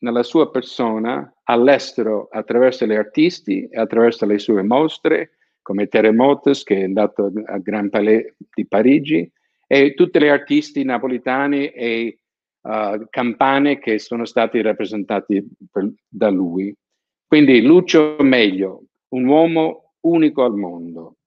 nella 0.00 0.22
sua 0.22 0.50
persona 0.50 1.30
all'estero 1.44 2.28
attraverso 2.30 2.86
gli 2.86 2.94
artisti 2.94 3.68
e 3.68 3.78
attraverso 3.78 4.26
le 4.26 4.38
sue 4.38 4.62
mostre 4.62 5.32
come 5.60 5.88
Terremotos 5.88 6.62
che 6.62 6.76
è 6.76 6.84
andato 6.84 7.30
al 7.46 7.62
Grand 7.62 7.90
Palais 7.90 8.34
di 8.54 8.66
Parigi 8.66 9.30
e 9.70 9.94
tutti 9.94 10.18
gli 10.18 10.26
artisti 10.26 10.82
napolitani 10.82 11.68
e 11.68 12.18
uh, 12.62 13.06
campane 13.10 13.78
che 13.78 13.98
sono 13.98 14.24
stati 14.24 14.62
rappresentati 14.62 15.46
per, 15.70 15.92
da 16.08 16.30
lui. 16.30 16.74
Quindi 17.26 17.60
Lucio 17.60 18.16
Meglio, 18.20 18.84
un 19.08 19.26
uomo 19.26 19.92
unico 20.00 20.42
al 20.42 20.54
mondo. 20.54 21.17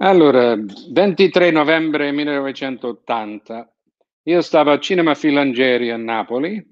Allora, 0.00 0.56
23 0.56 1.50
novembre 1.50 2.12
1980, 2.12 3.74
io 4.22 4.40
stavo 4.42 4.70
al 4.70 4.78
Cinema 4.78 5.16
Filangieri 5.16 5.90
a 5.90 5.96
Napoli 5.96 6.64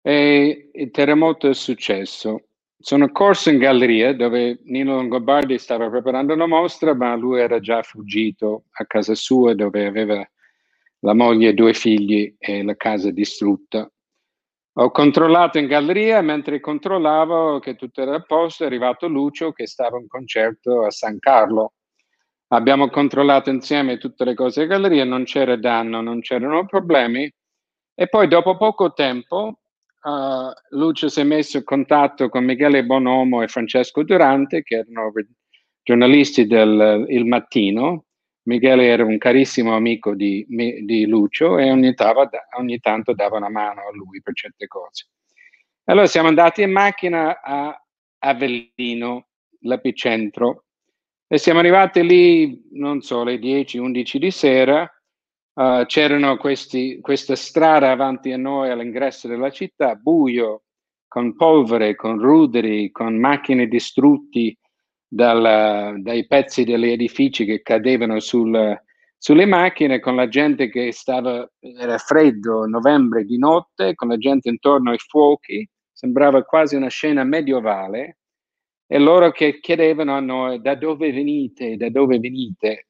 e 0.00 0.70
il 0.72 0.90
terremoto 0.90 1.50
è 1.50 1.52
successo. 1.52 2.46
Sono 2.78 3.12
corso 3.12 3.50
in 3.50 3.58
galleria 3.58 4.14
dove 4.14 4.60
Nino 4.64 4.94
Longobardi 4.94 5.58
stava 5.58 5.90
preparando 5.90 6.32
una 6.32 6.46
mostra, 6.46 6.94
ma 6.94 7.14
lui 7.14 7.40
era 7.40 7.60
già 7.60 7.82
fuggito 7.82 8.64
a 8.70 8.86
casa 8.86 9.14
sua 9.14 9.54
dove 9.54 9.84
aveva 9.84 10.26
la 11.00 11.12
moglie 11.12 11.50
e 11.50 11.54
due 11.54 11.74
figli 11.74 12.34
e 12.38 12.62
la 12.62 12.74
casa 12.74 13.10
distrutta. 13.10 13.86
Ho 14.76 14.90
controllato 14.92 15.58
in 15.58 15.66
galleria, 15.66 16.22
mentre 16.22 16.58
controllavo 16.58 17.58
che 17.58 17.74
tutto 17.74 18.00
era 18.00 18.14
a 18.14 18.22
posto, 18.22 18.62
è 18.62 18.66
arrivato 18.66 19.08
Lucio 19.08 19.52
che 19.52 19.66
stava 19.66 19.98
in 19.98 20.08
concerto 20.08 20.86
a 20.86 20.90
San 20.90 21.18
Carlo 21.18 21.74
Abbiamo 22.48 22.88
controllato 22.88 23.50
insieme 23.50 23.98
tutte 23.98 24.24
le 24.24 24.34
cose 24.34 24.62
in 24.62 24.68
galleria, 24.68 25.04
non 25.04 25.24
c'era 25.24 25.56
danno, 25.56 26.00
non 26.00 26.20
c'erano 26.20 26.66
problemi. 26.66 27.30
E 27.94 28.08
poi 28.08 28.28
dopo 28.28 28.56
poco 28.56 28.92
tempo 28.92 29.60
uh, 30.02 30.76
Lucio 30.76 31.08
si 31.08 31.20
è 31.20 31.24
messo 31.24 31.56
in 31.56 31.64
contatto 31.64 32.28
con 32.28 32.44
Michele 32.44 32.84
Bonomo 32.84 33.42
e 33.42 33.48
Francesco 33.48 34.02
Durante, 34.02 34.62
che 34.62 34.76
erano 34.76 35.12
giornalisti 35.82 36.46
del 36.46 37.06
Il 37.08 37.24
Mattino. 37.24 38.04
Michele 38.46 38.86
era 38.86 39.04
un 39.04 39.16
carissimo 39.16 39.74
amico 39.74 40.14
di, 40.14 40.44
di 40.46 41.06
Lucio 41.06 41.58
e 41.58 41.70
ogni, 41.70 41.94
tava, 41.94 42.28
ogni 42.58 42.78
tanto 42.78 43.14
dava 43.14 43.38
una 43.38 43.48
mano 43.48 43.80
a 43.80 43.92
lui 43.92 44.20
per 44.20 44.34
certe 44.34 44.66
cose. 44.66 45.08
Allora 45.84 46.06
siamo 46.06 46.28
andati 46.28 46.62
in 46.62 46.70
macchina 46.70 47.40
a 47.40 47.74
Avellino, 48.18 49.28
l'epicentro, 49.60 50.63
e 51.26 51.38
siamo 51.38 51.60
arrivati 51.60 52.02
lì, 52.06 52.68
non 52.72 53.00
so, 53.00 53.22
alle 53.22 53.38
10, 53.38 53.78
11 53.78 54.18
di 54.18 54.30
sera. 54.30 54.88
Uh, 55.54 55.84
c'erano 55.86 56.36
questi, 56.36 56.98
questa 57.00 57.36
strada 57.36 57.92
avanti 57.92 58.32
a 58.32 58.36
noi 58.36 58.70
all'ingresso 58.70 59.28
della 59.28 59.50
città, 59.50 59.94
buio, 59.94 60.64
con 61.06 61.36
polvere, 61.36 61.94
con 61.94 62.18
ruderi, 62.18 62.90
con 62.90 63.18
macchine 63.18 63.68
distrutte 63.68 64.58
dai 65.06 66.26
pezzi 66.26 66.64
degli 66.64 66.88
edifici 66.88 67.44
che 67.44 67.62
cadevano 67.62 68.18
sul, 68.18 68.76
sulle 69.16 69.46
macchine, 69.46 70.00
con 70.00 70.16
la 70.16 70.26
gente 70.26 70.68
che 70.68 70.92
stava, 70.92 71.48
era 71.60 71.98
freddo, 71.98 72.66
novembre 72.66 73.24
di 73.24 73.38
notte, 73.38 73.94
con 73.94 74.08
la 74.08 74.18
gente 74.18 74.48
intorno 74.48 74.90
ai 74.90 74.98
fuochi, 74.98 75.66
sembrava 75.92 76.42
quasi 76.42 76.74
una 76.74 76.88
scena 76.88 77.22
medievale 77.22 78.18
e 78.94 79.00
loro 79.00 79.32
che 79.32 79.58
chiedevano 79.58 80.14
a 80.14 80.20
noi 80.20 80.60
da 80.60 80.76
dove 80.76 81.10
venite, 81.10 81.76
da 81.76 81.90
dove 81.90 82.20
venite. 82.20 82.86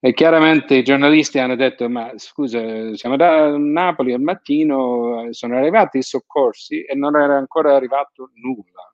E 0.00 0.14
chiaramente 0.14 0.76
i 0.76 0.82
giornalisti 0.82 1.38
hanno 1.38 1.54
detto, 1.54 1.86
ma 1.90 2.12
scusa, 2.16 2.94
siamo 2.94 3.16
da 3.16 3.54
Napoli 3.58 4.14
al 4.14 4.22
mattino, 4.22 5.28
sono 5.32 5.58
arrivati 5.58 5.98
i 5.98 6.02
soccorsi 6.02 6.82
e 6.84 6.94
non 6.94 7.14
era 7.20 7.36
ancora 7.36 7.76
arrivato 7.76 8.30
nulla. 8.36 8.90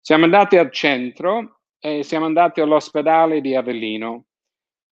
Siamo 0.00 0.24
andati 0.24 0.56
al 0.56 0.70
centro 0.70 1.60
e 1.78 2.02
siamo 2.02 2.24
andati 2.24 2.62
all'ospedale 2.62 3.42
di 3.42 3.54
Avellino, 3.54 4.24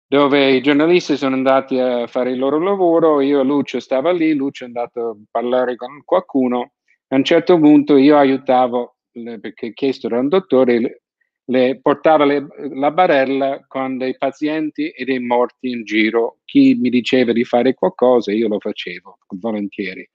dove 0.07 0.53
i 0.53 0.61
giornalisti 0.61 1.17
sono 1.17 1.35
andati 1.35 1.79
a 1.79 2.07
fare 2.07 2.33
il 2.33 2.39
loro 2.39 2.59
lavoro, 2.59 3.23
io 3.23 3.41
e 3.41 3.45
Lucio 3.45 3.81
stavo 3.81 4.11
lì, 4.11 4.35
Lucio 4.35 4.65
è 4.65 4.67
andato 4.67 5.01
a 5.01 5.17
parlare 5.31 5.77
con 5.77 6.03
qualcuno, 6.05 6.73
a 7.09 7.17
un 7.17 7.25
certo 7.25 7.59
punto 7.59 7.97
io 7.97 8.19
aiutavo 8.19 8.94
perché 9.41 9.73
chiesto 9.73 10.09
da 10.09 10.19
un 10.19 10.29
dottore, 10.29 11.03
le, 11.47 11.81
portava 11.81 12.25
le, 12.25 12.47
la 12.73 12.91
barella 12.91 13.65
con 13.67 13.99
dei 13.99 14.17
pazienti 14.17 14.89
e 14.89 15.05
dei 15.05 15.21
morti 15.21 15.71
in 15.71 15.85
giro. 15.85 16.39
Chi 16.45 16.75
mi 16.75 16.91
diceva 16.91 17.33
di 17.33 17.45
fare 17.45 17.75
qualcosa, 17.75 18.33
io 18.33 18.49
lo 18.49 18.59
facevo 18.59 19.19
volentieri. 19.41 20.09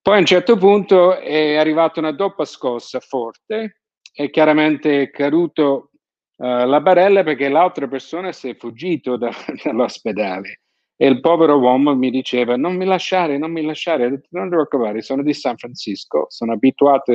Poi 0.00 0.16
a 0.16 0.18
un 0.18 0.26
certo 0.26 0.56
punto 0.56 1.16
è 1.18 1.56
arrivata 1.56 2.00
una 2.00 2.10
doppia 2.10 2.44
scossa 2.44 2.98
forte 2.98 3.82
e 4.12 4.30
chiaramente 4.30 5.02
è 5.02 5.10
caduto 5.10 5.90
uh, 6.38 6.66
la 6.66 6.80
barella 6.80 7.22
perché 7.22 7.48
l'altra 7.48 7.86
persona 7.86 8.32
si 8.32 8.48
è 8.48 8.56
fuggito 8.56 9.16
da, 9.16 9.30
dall'ospedale. 9.62 10.62
E 10.96 11.06
il 11.06 11.20
povero 11.20 11.58
uomo 11.58 11.96
mi 11.96 12.10
diceva: 12.10 12.56
Non 12.56 12.76
mi 12.76 12.84
lasciare, 12.84 13.38
non 13.38 13.52
mi 13.52 13.62
lasciare. 13.62 14.22
non 14.30 14.48
preoccupare, 14.48 15.02
sono 15.02 15.22
di 15.22 15.34
San 15.34 15.56
Francisco, 15.56 16.26
sono 16.28 16.52
abituato 16.52 17.12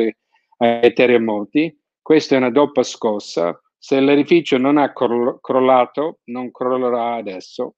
ai 0.57 0.93
terremoti. 0.93 1.75
Questa 2.01 2.35
è 2.35 2.37
una 2.37 2.51
doppia 2.51 2.83
scossa. 2.83 3.59
Se 3.77 3.99
l'edificio 3.99 4.57
non 4.57 4.77
ha 4.77 4.91
crollato, 4.93 6.19
non 6.25 6.51
crollerà 6.51 7.15
adesso. 7.15 7.75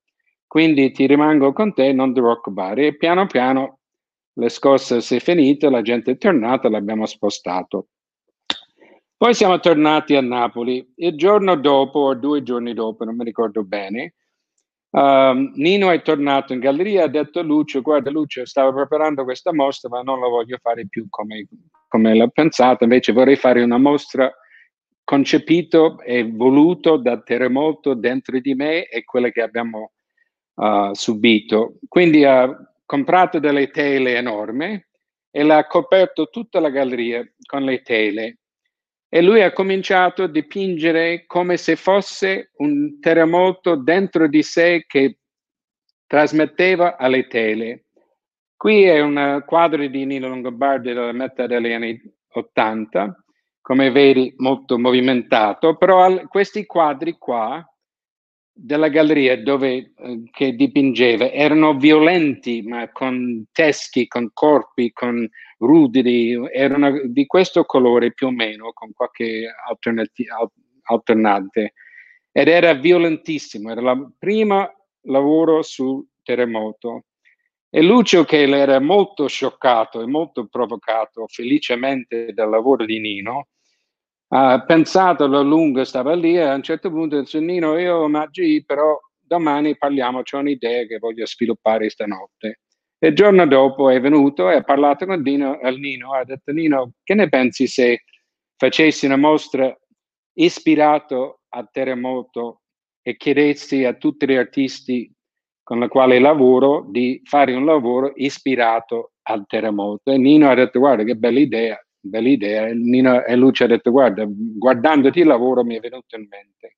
Quindi 0.48 0.92
ti 0.92 1.06
rimango 1.06 1.54
con 1.54 1.74
te, 1.74 1.92
non 1.94 2.13
ti 2.13 2.22
preoccupare. 2.22 2.88
E 2.88 2.98
piano 2.98 3.28
piano 3.28 3.80
le 4.34 4.50
scosse 4.50 5.02
si 5.02 5.18
è 5.18 5.20
finita, 5.20 5.70
la 5.70 5.82
gente 5.82 6.12
è 6.12 6.18
tornata, 6.18 6.70
l'abbiamo 6.70 7.06
spostato. 7.06 7.88
Poi 9.18 9.34
siamo 9.34 9.60
tornati 9.60 10.15
a 10.15 10.22
Napoli. 10.22 10.94
Il 10.96 11.18
giorno 11.18 11.56
dopo, 11.56 12.00
o 12.00 12.15
due 12.15 12.42
giorni 12.42 12.74
dopo, 12.74 13.04
non 13.04 13.18
mi 13.18 13.26
ricordo 13.26 13.65
bene, 13.65 14.15
Uh, 14.91 15.52
Nino 15.54 15.91
è 15.91 16.02
tornato 16.02 16.54
in 16.54 16.60
galleria 16.60 17.02
e 17.02 17.04
ha 17.04 17.08
detto 17.08 17.39
a 17.39 17.43
Lucio, 17.43 17.82
guarda 17.82 18.10
Lucio, 18.10 18.43
stavo 18.45 18.73
preparando 18.73 19.23
questa 19.23 19.54
mostra 19.54 19.88
ma 19.88 20.02
non 20.02 20.19
la 20.19 20.28
voglio 20.28 20.58
fare 20.60 20.88
più 20.88 21.06
come, 21.10 21.47
come 21.88 22.15
l'ho 22.15 22.30
pensata, 22.30 22.86
invece 22.86 23.12
vorrei 23.12 23.36
fare 23.36 23.62
una 23.62 23.78
mostra 23.78 24.34
concepito 25.04 25.99
e 26.02 26.28
voluto 26.28 26.97
da 26.97 27.21
terremoto 27.21 27.93
dentro 27.93 28.39
di 28.39 28.56
me 28.56 28.88
e 28.88 29.04
quelle 29.04 29.32
che 29.32 29.41
abbiamo 29.41 29.91
uh, 30.56 30.93
subito. 30.93 31.78
Quindi 31.88 32.25
ha 32.25 32.49
comprato 32.86 33.39
delle 33.39 33.69
tele 33.69 34.15
enormi 34.15 34.84
e 35.32 35.43
l'ha 35.43 35.65
coperto 35.67 36.30
tutta 36.30 36.60
la 36.60 36.69
galleria 36.69 37.23
con 37.45 37.63
le 37.63 37.82
tele 37.84 38.38
e 39.10 39.22
lui 39.24 39.41
ha 39.41 39.52
cominciato 39.52 40.24
a 40.24 40.28
dipingere 40.28 41.26
come 41.26 41.58
se 41.58 41.76
fosse 41.76 42.52
un 42.58 43.00
terremoto 43.00 43.76
dentro 43.76 44.28
di 44.28 44.43
sé 44.43 44.86
che 44.88 45.17
trasmetteva 46.06 46.95
alle 46.95 47.26
tele. 47.28 47.86
Qui 48.56 48.84
è 48.84 49.00
un 49.00 49.43
quadro 49.48 49.86
di 49.88 50.06
Nino 50.06 50.28
Longobardi 50.28 50.93
della 50.93 51.12
metà 51.12 51.48
degli 51.48 51.72
anni 51.72 52.00
80, 52.34 53.24
come 53.62 53.89
vedi 53.89 54.34
molto 54.38 54.78
movimentato, 54.78 55.76
però 55.76 56.28
questi 56.28 56.65
quadri 56.65 57.17
qua 57.17 57.63
della 58.62 58.89
galleria 58.89 59.41
dove 59.41 59.93
eh, 59.95 60.24
che 60.32 60.54
dipingeva 60.54 61.32
erano 61.32 61.78
violenti, 61.78 62.62
ma 62.62 62.91
con 62.91 63.45
teschi, 63.52 64.08
con 64.08 64.32
corpi, 64.34 64.91
con 64.91 65.28
ruderi, 65.60 66.38
erano 66.52 67.02
di 67.06 67.26
questo 67.26 67.63
colore 67.63 68.13
più 68.13 68.28
o 68.28 68.32
meno, 68.32 68.72
con 68.74 68.91
qualche 68.93 69.48
alternante. 70.84 71.74
Ed 72.32 72.48
era 72.48 72.74
violentissimo, 72.74 73.72
era 73.72 73.91
il 73.91 74.13
primo 74.17 74.88
lavoro 75.04 75.62
sul 75.62 76.06
terremoto. 76.24 77.06
E 77.69 77.82
Lucio, 77.82 78.24
che 78.26 78.41
era 78.41 78.80
molto 78.80 79.28
scioccato 79.28 80.02
e 80.02 80.08
molto 80.08 80.48
provocato 80.48 81.28
felicemente 81.28 82.34
dal 82.34 82.50
lavoro 82.50 82.84
di 82.86 83.00
Nino, 83.00 83.48
ha 84.32 84.63
pensato 84.63 85.24
a 85.24 85.42
lungo, 85.42 85.84
stava 85.84 86.13
lì 86.13 86.36
e 86.36 86.42
a 86.42 86.54
un 86.54 86.62
certo 86.62 86.89
punto 86.89 87.20
dice 87.20 87.39
Nino, 87.39 87.78
io 87.78 88.08
Maggi, 88.08 88.63
però 88.65 88.98
domani 89.20 89.78
parliamo, 89.78 90.22
c'è 90.22 90.38
un'idea 90.38 90.86
che 90.86 91.00
voglio 91.00 91.26
sviluppare 91.26 91.89
stanotte. 91.89 92.62
E 93.00 93.08
il 93.08 93.15
giorno 93.15 93.48
dopo 93.48 93.89
è 93.89 94.00
venuto 94.00 94.50
e 94.50 94.56
ha 94.56 94.62
parlato 94.62 95.06
con 95.06 95.24
Dino, 95.24 95.58
al 95.62 95.78
Nino, 95.78 96.13
ha 96.13 96.24
detto 96.26 96.52
Nino, 96.52 96.94
che 97.04 97.15
ne 97.15 97.30
pensi 97.30 97.65
se 97.65 98.04
facessi 98.58 99.06
una 99.06 99.15
mostra 99.15 99.74
ispirato 100.34 101.42
al 101.50 101.70
terremoto 101.72 102.62
e 103.02 103.15
chiedessi 103.18 103.86
a 103.86 103.94
tutti 103.94 104.28
gli 104.28 104.36
artisti 104.36 105.12
con 105.63 105.80
la 105.80 105.88
quale 105.88 106.20
lavoro 106.20 106.86
di 106.89 107.22
fare 107.24 107.54
un 107.54 107.65
lavoro 107.65 108.12
ispirato 108.15 109.13
al 109.24 109.46
terremoto. 109.48 110.12
E 110.12 110.18
Nino 110.18 110.50
ha 110.50 110.56
detto, 110.56 110.80
guarda 110.80 111.04
che 111.04 111.15
bella 111.15 111.39
idea, 111.39 111.80
bella 111.99 112.29
idea. 112.29 112.67
E, 112.67 112.73
Nino, 112.73 113.23
e 113.23 113.35
Lucio 113.35 113.65
ha 113.65 113.67
detto, 113.67 113.91
guarda, 113.91 114.25
guardandoti 114.27 115.19
il 115.19 115.27
lavoro 115.27 115.63
mi 115.63 115.75
è 115.75 115.79
venuto 115.79 116.15
in 116.15 116.27
mente. 116.29 116.77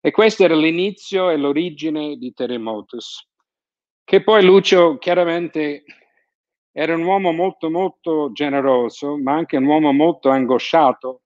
E 0.00 0.10
questo 0.10 0.44
era 0.44 0.54
l'inizio 0.54 1.30
e 1.30 1.36
l'origine 1.36 2.16
di 2.16 2.32
Terremotus, 2.32 3.28
che 4.04 4.22
poi 4.22 4.44
Lucio 4.44 4.98
chiaramente 4.98 5.84
era 6.70 6.94
un 6.94 7.02
uomo 7.02 7.32
molto 7.32 7.70
molto 7.70 8.30
generoso, 8.32 9.16
ma 9.16 9.32
anche 9.32 9.56
un 9.56 9.64
uomo 9.64 9.92
molto 9.92 10.28
angosciato, 10.28 11.22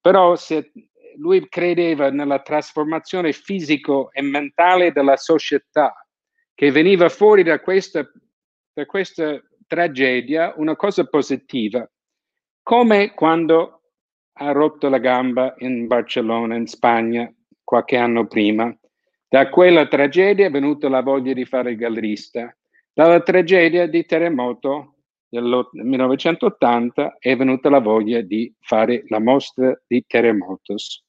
però 0.00 0.36
se 0.36 0.72
lui 1.16 1.48
credeva 1.48 2.10
nella 2.10 2.40
trasformazione 2.40 3.32
fisico 3.32 4.10
e 4.12 4.20
mentale 4.22 4.92
della 4.92 5.16
società 5.16 5.94
che 6.54 6.70
veniva 6.70 7.08
fuori 7.08 7.42
da 7.42 7.60
questa, 7.60 8.06
da 8.72 8.84
questa 8.84 9.40
tragedia 9.66 10.52
una 10.56 10.76
cosa 10.76 11.06
positiva, 11.06 11.88
come 12.70 13.14
quando 13.14 13.80
ha 14.34 14.52
rotto 14.52 14.88
la 14.88 14.98
gamba 14.98 15.56
in 15.58 15.88
Barcellona, 15.88 16.54
in 16.54 16.68
Spagna, 16.68 17.28
qualche 17.64 17.96
anno 17.96 18.28
prima. 18.28 18.72
Da 19.28 19.48
quella 19.48 19.88
tragedia 19.88 20.46
è 20.46 20.50
venuta 20.52 20.88
la 20.88 21.02
voglia 21.02 21.32
di 21.32 21.44
fare 21.44 21.72
il 21.72 21.76
gallerista. 21.76 22.56
Dalla 22.92 23.22
tragedia 23.22 23.88
di 23.88 24.06
terremoto 24.06 24.98
del 25.28 25.68
1980 25.72 27.16
è 27.18 27.36
venuta 27.36 27.70
la 27.70 27.80
voglia 27.80 28.20
di 28.20 28.54
fare 28.60 29.02
la 29.08 29.18
mostra 29.18 29.76
di 29.88 30.04
terremotos. 30.06 31.04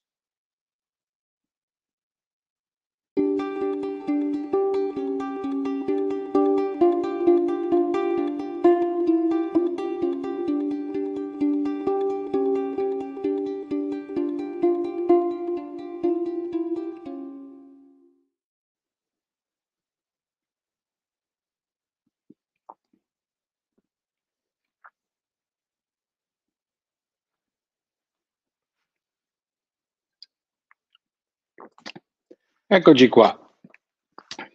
Eccoci 32.67 33.07
qua. 33.09 33.37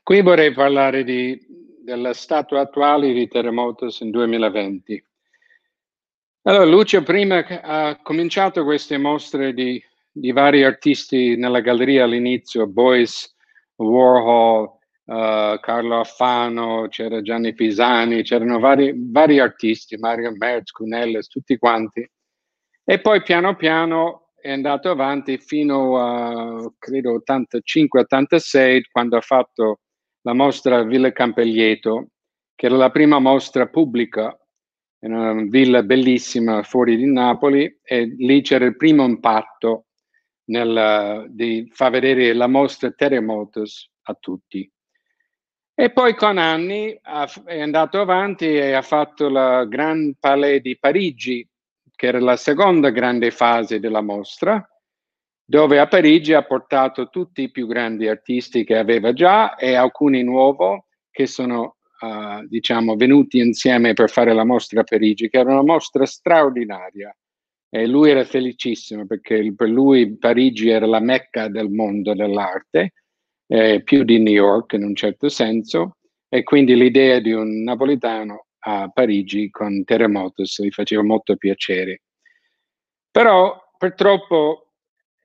Qui 0.03 0.23
vorrei 0.23 0.53
parlare 0.53 1.05
di, 1.05 1.39
dello 1.83 2.13
stato 2.13 2.57
attuale 2.59 3.13
di 3.13 3.29
Terremotos 3.29 4.01
in 4.01 4.11
2020. 4.11 5.05
Allora, 6.43 6.65
Lucio 6.65 7.03
prima 7.03 7.45
ha 7.45 8.01
cominciato 8.03 8.63
queste 8.65 8.99
mostre 8.99 9.53
di, 9.53 9.83
di 10.11 10.31
vari 10.33 10.65
artisti 10.65 11.37
nella 11.37 11.61
galleria 11.61 12.05
all'inizio, 12.05 12.67
Boyce, 12.67 13.35
Warhol, 13.77 14.63
uh, 14.63 15.59
Carlo 15.61 16.01
Affano, 16.01 16.87
c'era 16.89 17.21
Gianni 17.21 17.53
Pisani, 17.53 18.23
c'erano 18.23 18.59
vari, 18.59 18.93
vari 18.97 19.41
artisti, 19.41 19.97
Mario 19.97 20.33
Merz, 20.37 20.71
Cunelles, 20.71 21.27
tutti 21.29 21.59
quanti. 21.59 22.09
E 22.85 23.01
poi 23.01 23.23
piano 23.23 23.57
piano 23.57 24.26
è 24.47 24.53
andato 24.53 24.91
avanti 24.91 25.39
fino 25.39 25.99
a, 25.99 26.73
credo, 26.79 27.21
85-86, 27.27 28.83
quando 28.93 29.17
ha 29.17 29.21
fatto 29.21 29.81
la 30.21 30.35
mostra 30.35 30.85
Villa 30.85 31.11
Campeglieto, 31.11 32.11
che 32.55 32.67
era 32.67 32.77
la 32.77 32.91
prima 32.91 33.19
mostra 33.19 33.67
pubblica, 33.67 34.39
in 35.01 35.15
una 35.15 35.33
villa 35.49 35.83
bellissima 35.83 36.63
fuori 36.63 36.97
di 36.97 37.11
Napoli, 37.11 37.77
e 37.83 38.15
lì 38.19 38.41
c'era 38.43 38.67
il 38.67 38.77
primo 38.77 39.05
impatto 39.05 39.87
nel, 40.45 41.27
di 41.29 41.69
far 41.73 41.91
vedere 41.91 42.33
la 42.33 42.47
mostra 42.47 42.93
Terremotos 42.93 43.91
a 44.03 44.15
tutti. 44.15 44.71
E 45.75 45.91
poi 45.91 46.15
con 46.15 46.39
anni 46.39 46.97
è 47.45 47.61
andato 47.61 48.01
avanti 48.01 48.47
e 48.47 48.75
ha 48.75 48.83
fatto 48.83 49.29
la 49.29 49.65
Grand 49.65 50.15
Palais 50.21 50.61
di 50.61 50.79
Parigi, 50.79 51.47
che 51.97 52.07
era 52.07 52.21
la 52.21 52.37
seconda 52.37 52.91
grande 52.91 53.31
fase 53.31 53.81
della 53.81 54.03
mostra, 54.03 54.65
dove 55.45 55.79
a 55.79 55.89
Parigi 55.89 56.35
ha 56.35 56.45
portato 56.45 57.09
tutti 57.09 57.43
i 57.43 57.51
più 57.51 57.67
grandi 57.67 58.07
artisti 58.07 58.65
che 58.65 58.77
aveva 58.77 59.13
già 59.13 59.57
e 59.57 59.75
alcuni 59.75 60.23
nuovi 60.23 60.83
che 61.11 61.27
sono, 61.27 61.77
uh, 62.01 62.47
diciamo, 62.47 62.95
venuti 62.97 63.39
insieme 63.39 63.95
per 63.95 64.11
fare 64.11 64.35
la 64.35 64.45
mostra 64.45 64.81
a 64.81 64.85
Parigi, 64.85 65.31
che 65.31 65.39
era 65.39 65.53
una 65.53 65.63
mostra 65.63 66.05
straordinaria. 66.05 67.17
E 67.69 67.87
lui 67.87 68.11
era 68.11 68.25
felicissimo 68.25 69.07
perché 69.07 69.53
per 69.55 69.69
lui 69.69 70.17
Parigi 70.17 70.69
era 70.69 70.87
la 70.87 71.01
mecca 71.01 71.49
del 71.49 71.71
mondo 71.71 72.15
dell'arte, 72.15 72.93
eh, 73.47 73.83
più 73.83 74.05
di 74.05 74.19
New 74.19 74.33
York 74.33 74.75
in 74.75 74.85
un 74.85 74.95
certo 74.95 75.29
senso, 75.29 75.97
e 76.29 76.43
quindi 76.43 76.77
l'idea 76.77 77.21
di 77.21 77.33
un 77.33 77.63
napolitano 77.63 78.46
a 78.69 78.89
Parigi 78.89 79.49
con 79.49 79.85
Terremotos, 79.85 80.61
gli 80.61 80.71
faceva 80.71 81.03
molto 81.03 81.37
piacere. 81.37 82.03
Però 83.11 83.57
purtroppo 83.79 84.73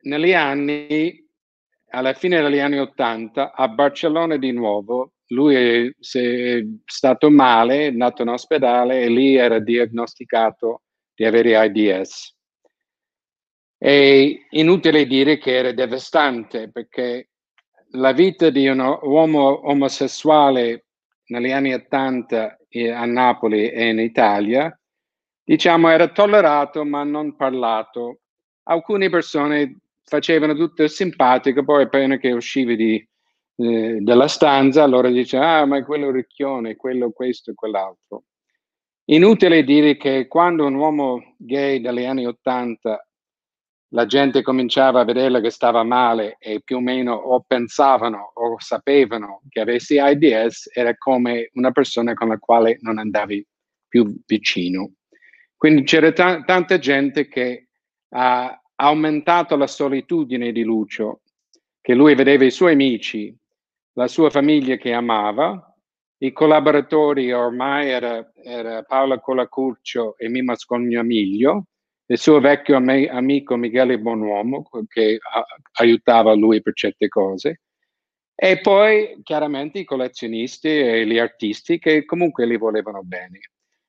negli 0.02 0.34
anni, 0.34 1.28
alla 1.90 2.14
fine 2.14 2.40
degli 2.42 2.60
anni 2.60 2.78
Ottanta, 2.78 3.54
a 3.54 3.68
Barcellona 3.68 4.38
di 4.38 4.52
nuovo, 4.52 5.14
lui 5.30 5.56
è, 5.56 5.92
è 6.18 6.66
stato 6.86 7.32
male, 7.32 7.88
è 7.88 7.92
nato 7.92 8.22
in 8.22 8.28
ospedale 8.28 9.02
e 9.02 9.10
lì 9.10 9.36
era 9.36 9.60
diagnosticato 9.60 10.84
di 11.16 11.26
avere 11.26 11.56
AIDS. 11.56 12.36
È 13.76 14.40
inutile 14.52 15.08
dire 15.08 15.40
che 15.40 15.56
era 15.56 15.72
devastante 15.72 16.70
perché 16.70 17.30
la 17.94 18.12
vita 18.12 18.52
di 18.52 18.68
un 18.68 18.80
uomo 18.80 19.68
omosessuale 19.68 20.86
negli 21.26 21.52
anni 21.52 21.74
80 21.74 22.61
a 22.72 23.06
Napoli 23.06 23.70
e 23.70 23.90
in 23.90 24.00
Italia, 24.00 24.78
diciamo 25.44 25.90
era 25.90 26.08
tollerato 26.08 26.86
ma 26.86 27.04
non 27.04 27.36
parlato. 27.36 28.22
Alcune 28.64 29.10
persone 29.10 29.80
facevano 30.04 30.56
tutto 30.56 30.88
simpatico, 30.88 31.64
poi 31.64 31.84
appena 31.84 32.18
che 32.18 32.32
uscivi 32.32 32.76
di, 32.76 33.10
eh, 33.58 34.00
dalla 34.02 34.28
stanza, 34.28 34.84
allora 34.84 35.10
dicevano, 35.10 35.62
ah, 35.62 35.66
ma 35.66 35.78
è 35.78 35.84
quello 35.84 36.12
ricchione, 36.12 36.76
quello 36.76 37.12
questo 37.12 37.52
e 37.52 37.54
quell'altro. 37.56 38.24
Inutile 39.06 39.64
dire 39.64 39.98
che 39.98 40.28
quando 40.28 40.66
un 40.66 40.76
uomo 40.76 41.36
gay 41.38 41.82
dagli 41.82 42.06
anni 42.06 42.26
80 42.26 43.08
la 43.94 44.06
gente 44.06 44.42
cominciava 44.42 45.02
a 45.02 45.06
vederla 45.06 45.42
che 45.42 45.50
stava 45.50 45.84
male 45.84 46.38
e 46.40 46.62
più 46.62 46.78
o 46.78 46.80
meno 46.80 47.14
o 47.14 47.44
pensavano 47.46 48.32
o 48.36 48.56
sapevano 48.60 49.42
che 49.50 49.60
avessi 49.60 49.98
AIDS, 50.00 50.70
era 50.74 50.96
come 50.98 51.50
una 51.54 51.72
persona 51.72 52.14
con 52.14 52.30
la 52.30 52.38
quale 52.38 52.78
non 52.82 52.98
andavi 52.98 53.46
più 53.88 54.16
vicino. 54.26 54.94
Quindi 55.58 55.84
c'era 55.84 56.12
t- 56.12 56.46
tanta 56.46 56.80
gente 56.80 57.28
che 57.28 57.68
ha 58.14 58.62
aumentato 58.76 59.58
la 59.58 59.68
solitudine 59.68 60.52
di 60.52 60.64
Lucio, 60.64 61.22
che 61.82 61.94
lui 61.94 62.16
vedeva 62.16 62.46
i 62.46 62.52
suoi 62.52 62.74
amici, 62.74 63.36
la 63.94 64.08
sua 64.08 64.30
famiglia 64.30 64.78
che 64.78 64.94
amava, 64.94 65.66
i 66.20 66.32
collaboratori 66.32 67.34
ormai 67.34 67.90
era, 67.90 68.32
era 68.42 68.84
Paola 68.84 69.20
Colacurcio 69.20 70.18
e 70.18 70.30
Mima 70.30 70.56
Scognamiglio, 70.56 71.66
il 72.12 72.18
suo 72.18 72.42
vecchio 72.42 72.76
am- 72.76 73.08
amico 73.10 73.56
Michele 73.56 73.98
Bonuomo, 73.98 74.68
che 74.88 75.18
a- 75.22 75.46
aiutava 75.80 76.34
lui 76.34 76.62
per 76.62 76.74
certe 76.74 77.08
cose, 77.08 77.62
e 78.36 78.60
poi 78.60 79.20
chiaramente 79.24 79.80
i 79.80 79.86
collezionisti 79.86 80.68
e 80.68 81.06
gli 81.06 81.18
artisti 81.18 81.80
che 81.80 82.04
comunque 82.04 82.46
li 82.46 82.58
volevano 82.58 83.02
bene. 83.04 83.40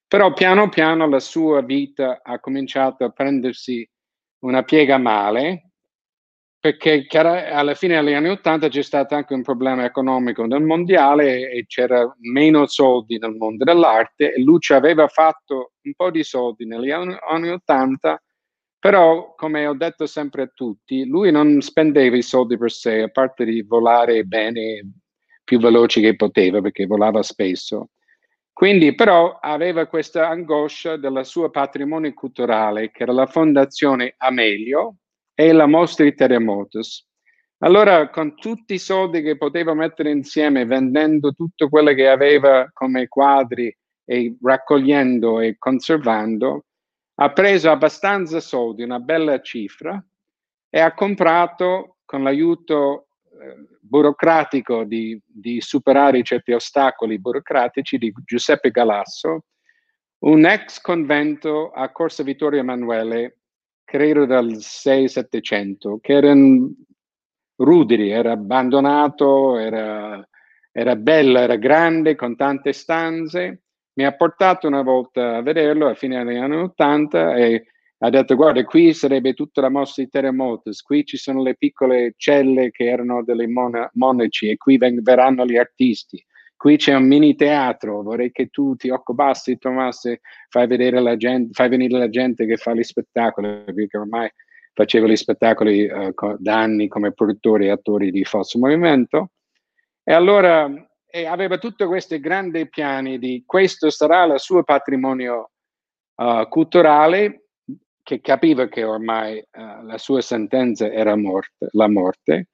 Però 0.06 0.32
piano 0.34 0.68
piano 0.68 1.08
la 1.08 1.18
sua 1.20 1.62
vita 1.62 2.20
ha 2.22 2.38
cominciato 2.38 3.04
a 3.04 3.10
prendersi 3.10 3.88
una 4.40 4.62
piega 4.62 4.98
male 4.98 5.71
perché 6.62 7.08
alla 7.10 7.74
fine 7.74 8.00
degli 8.00 8.14
anni 8.14 8.28
Ottanta 8.28 8.68
c'è 8.68 8.82
stato 8.82 9.16
anche 9.16 9.34
un 9.34 9.42
problema 9.42 9.84
economico 9.84 10.46
nel 10.46 10.62
mondiale 10.62 11.50
e 11.50 11.66
c'era 11.66 12.08
meno 12.20 12.68
soldi 12.68 13.18
nel 13.18 13.34
mondo 13.34 13.64
dell'arte 13.64 14.32
e 14.32 14.40
Lucio 14.40 14.76
aveva 14.76 15.08
fatto 15.08 15.72
un 15.82 15.92
po' 15.96 16.12
di 16.12 16.22
soldi 16.22 16.64
negli 16.64 16.92
anni 16.92 17.50
Ottanta, 17.50 18.22
però 18.78 19.34
come 19.34 19.66
ho 19.66 19.74
detto 19.74 20.06
sempre 20.06 20.42
a 20.42 20.50
tutti, 20.54 21.04
lui 21.04 21.32
non 21.32 21.60
spendeva 21.62 22.16
i 22.16 22.22
soldi 22.22 22.56
per 22.56 22.70
sé, 22.70 23.02
a 23.02 23.08
parte 23.08 23.44
di 23.44 23.62
volare 23.62 24.22
bene, 24.22 24.88
più 25.42 25.58
veloce 25.58 26.00
che 26.00 26.14
poteva 26.14 26.60
perché 26.60 26.86
volava 26.86 27.24
spesso. 27.24 27.88
Quindi 28.52 28.94
però 28.94 29.36
aveva 29.40 29.86
questa 29.86 30.28
angoscia 30.28 30.96
del 30.96 31.26
suo 31.26 31.50
patrimonio 31.50 32.14
culturale, 32.14 32.92
che 32.92 33.02
era 33.02 33.12
la 33.12 33.26
Fondazione 33.26 34.14
Amelio, 34.18 34.98
e 35.42 35.50
la 35.50 35.66
mostra 35.66 36.04
di 36.04 36.14
Terremotos. 36.14 37.04
Allora, 37.64 38.10
con 38.10 38.36
tutti 38.36 38.74
i 38.74 38.78
soldi 38.78 39.22
che 39.22 39.36
poteva 39.36 39.74
mettere 39.74 40.10
insieme, 40.10 40.64
vendendo 40.64 41.32
tutto 41.32 41.68
quello 41.68 41.92
che 41.94 42.08
aveva 42.08 42.70
come 42.72 43.08
quadri 43.08 43.76
e 44.04 44.36
raccogliendo 44.40 45.40
e 45.40 45.56
conservando, 45.58 46.66
ha 47.16 47.32
preso 47.32 47.70
abbastanza 47.70 48.38
soldi, 48.38 48.84
una 48.84 49.00
bella 49.00 49.40
cifra, 49.40 50.00
e 50.70 50.80
ha 50.80 50.94
comprato 50.94 51.98
con 52.04 52.22
l'aiuto 52.22 53.08
eh, 53.40 53.78
burocratico 53.80 54.84
di, 54.84 55.20
di, 55.26 55.60
superare 55.60 56.22
certi 56.22 56.52
ostacoli 56.52 57.18
burocratici 57.18 57.98
di 57.98 58.12
Giuseppe 58.24 58.70
Galasso, 58.70 59.46
un 60.20 60.46
ex 60.46 60.80
convento 60.80 61.70
a 61.70 61.90
Corsa 61.90 62.22
Vittorio 62.22 62.60
Emanuele, 62.60 63.38
credo 63.92 64.24
dal 64.24 64.56
6-700, 64.56 65.98
che 66.00 66.14
era 66.14 66.32
ruderi, 67.56 68.08
era 68.08 68.32
abbandonato, 68.32 69.58
era, 69.58 70.26
era 70.70 70.96
bello, 70.96 71.38
era 71.38 71.56
grande, 71.56 72.14
con 72.14 72.34
tante 72.34 72.72
stanze. 72.72 73.64
Mi 73.92 74.06
ha 74.06 74.12
portato 74.12 74.66
una 74.66 74.80
volta 74.80 75.36
a 75.36 75.42
vederlo 75.42 75.88
a 75.88 75.94
fine 75.94 76.24
degli 76.24 76.38
anni 76.38 76.56
80 76.56 77.34
e 77.36 77.66
ha 77.98 78.08
detto 78.08 78.34
guarda 78.34 78.64
qui 78.64 78.94
sarebbe 78.94 79.34
tutta 79.34 79.60
la 79.60 79.68
mossa 79.68 80.00
di 80.00 80.08
terremotos, 80.08 80.80
qui 80.80 81.04
ci 81.04 81.18
sono 81.18 81.42
le 81.42 81.54
piccole 81.54 82.14
celle 82.16 82.70
che 82.70 82.84
erano 82.84 83.22
delle 83.22 83.46
mona- 83.46 83.90
monaci 83.92 84.48
e 84.48 84.56
qui 84.56 84.78
ven- 84.78 85.02
verranno 85.02 85.44
gli 85.44 85.58
artisti, 85.58 86.24
qui 86.62 86.76
c'è 86.76 86.94
un 86.94 87.08
mini 87.08 87.34
teatro, 87.34 88.04
vorrei 88.04 88.30
che 88.30 88.46
tu 88.46 88.76
ti 88.76 88.88
occupassi 88.88 89.58
Tommaso, 89.58 90.14
fai, 90.48 90.68
vedere 90.68 91.00
la 91.00 91.16
gente, 91.16 91.52
fai 91.54 91.68
venire 91.68 91.98
la 91.98 92.08
gente 92.08 92.46
che 92.46 92.56
fa 92.56 92.72
gli 92.72 92.84
spettacoli, 92.84 93.64
perché 93.64 93.98
ormai 93.98 94.30
facevo 94.72 95.08
gli 95.08 95.16
spettacoli 95.16 95.90
co- 96.14 96.36
da 96.38 96.60
anni 96.60 96.86
come 96.86 97.14
produttore 97.14 97.64
e 97.64 97.70
attori 97.70 98.12
di 98.12 98.24
Falso 98.24 98.60
Movimento. 98.60 99.30
E 100.04 100.12
allora 100.12 100.70
e 101.10 101.26
aveva 101.26 101.58
tutti 101.58 101.84
questi 101.84 102.20
grandi 102.20 102.68
piani 102.68 103.18
di 103.18 103.42
questo 103.44 103.90
sarà 103.90 104.22
il 104.22 104.38
suo 104.38 104.62
patrimonio 104.62 105.50
uh, 106.14 106.46
culturale 106.48 107.46
che 108.04 108.20
capiva 108.20 108.68
che 108.68 108.84
ormai 108.84 109.38
uh, 109.38 109.84
la 109.84 109.98
sua 109.98 110.20
sentenza 110.20 110.88
era 110.88 111.16
morte, 111.16 111.66
la 111.72 111.88
morte 111.88 112.46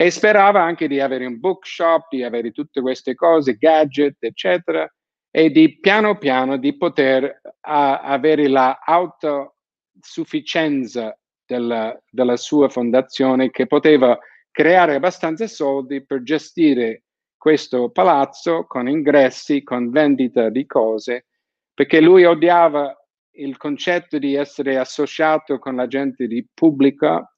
e 0.00 0.10
sperava 0.10 0.62
anche 0.62 0.88
di 0.88 0.98
avere 0.98 1.26
un 1.26 1.38
bookshop, 1.38 2.06
di 2.08 2.22
avere 2.22 2.52
tutte 2.52 2.80
queste 2.80 3.14
cose, 3.14 3.58
gadget, 3.58 4.16
eccetera, 4.20 4.90
e 5.30 5.50
di 5.50 5.78
piano 5.78 6.16
piano 6.16 6.56
di 6.56 6.74
poter 6.74 7.42
uh, 7.44 7.50
avere 7.60 8.48
la 8.48 8.80
autosufficienza 8.82 11.14
della, 11.44 11.94
della 12.08 12.38
sua 12.38 12.70
fondazione 12.70 13.50
che 13.50 13.66
poteva 13.66 14.18
creare 14.50 14.94
abbastanza 14.94 15.46
soldi 15.46 16.02
per 16.02 16.22
gestire 16.22 17.02
questo 17.36 17.90
palazzo 17.90 18.64
con 18.64 18.88
ingressi, 18.88 19.62
con 19.62 19.90
vendita 19.90 20.48
di 20.48 20.64
cose, 20.64 21.26
perché 21.74 22.00
lui 22.00 22.24
odiava 22.24 22.90
il 23.32 23.58
concetto 23.58 24.16
di 24.16 24.34
essere 24.34 24.78
associato 24.78 25.58
con 25.58 25.76
la 25.76 25.86
gente 25.86 26.26
di 26.26 26.42
pubblica, 26.54 27.30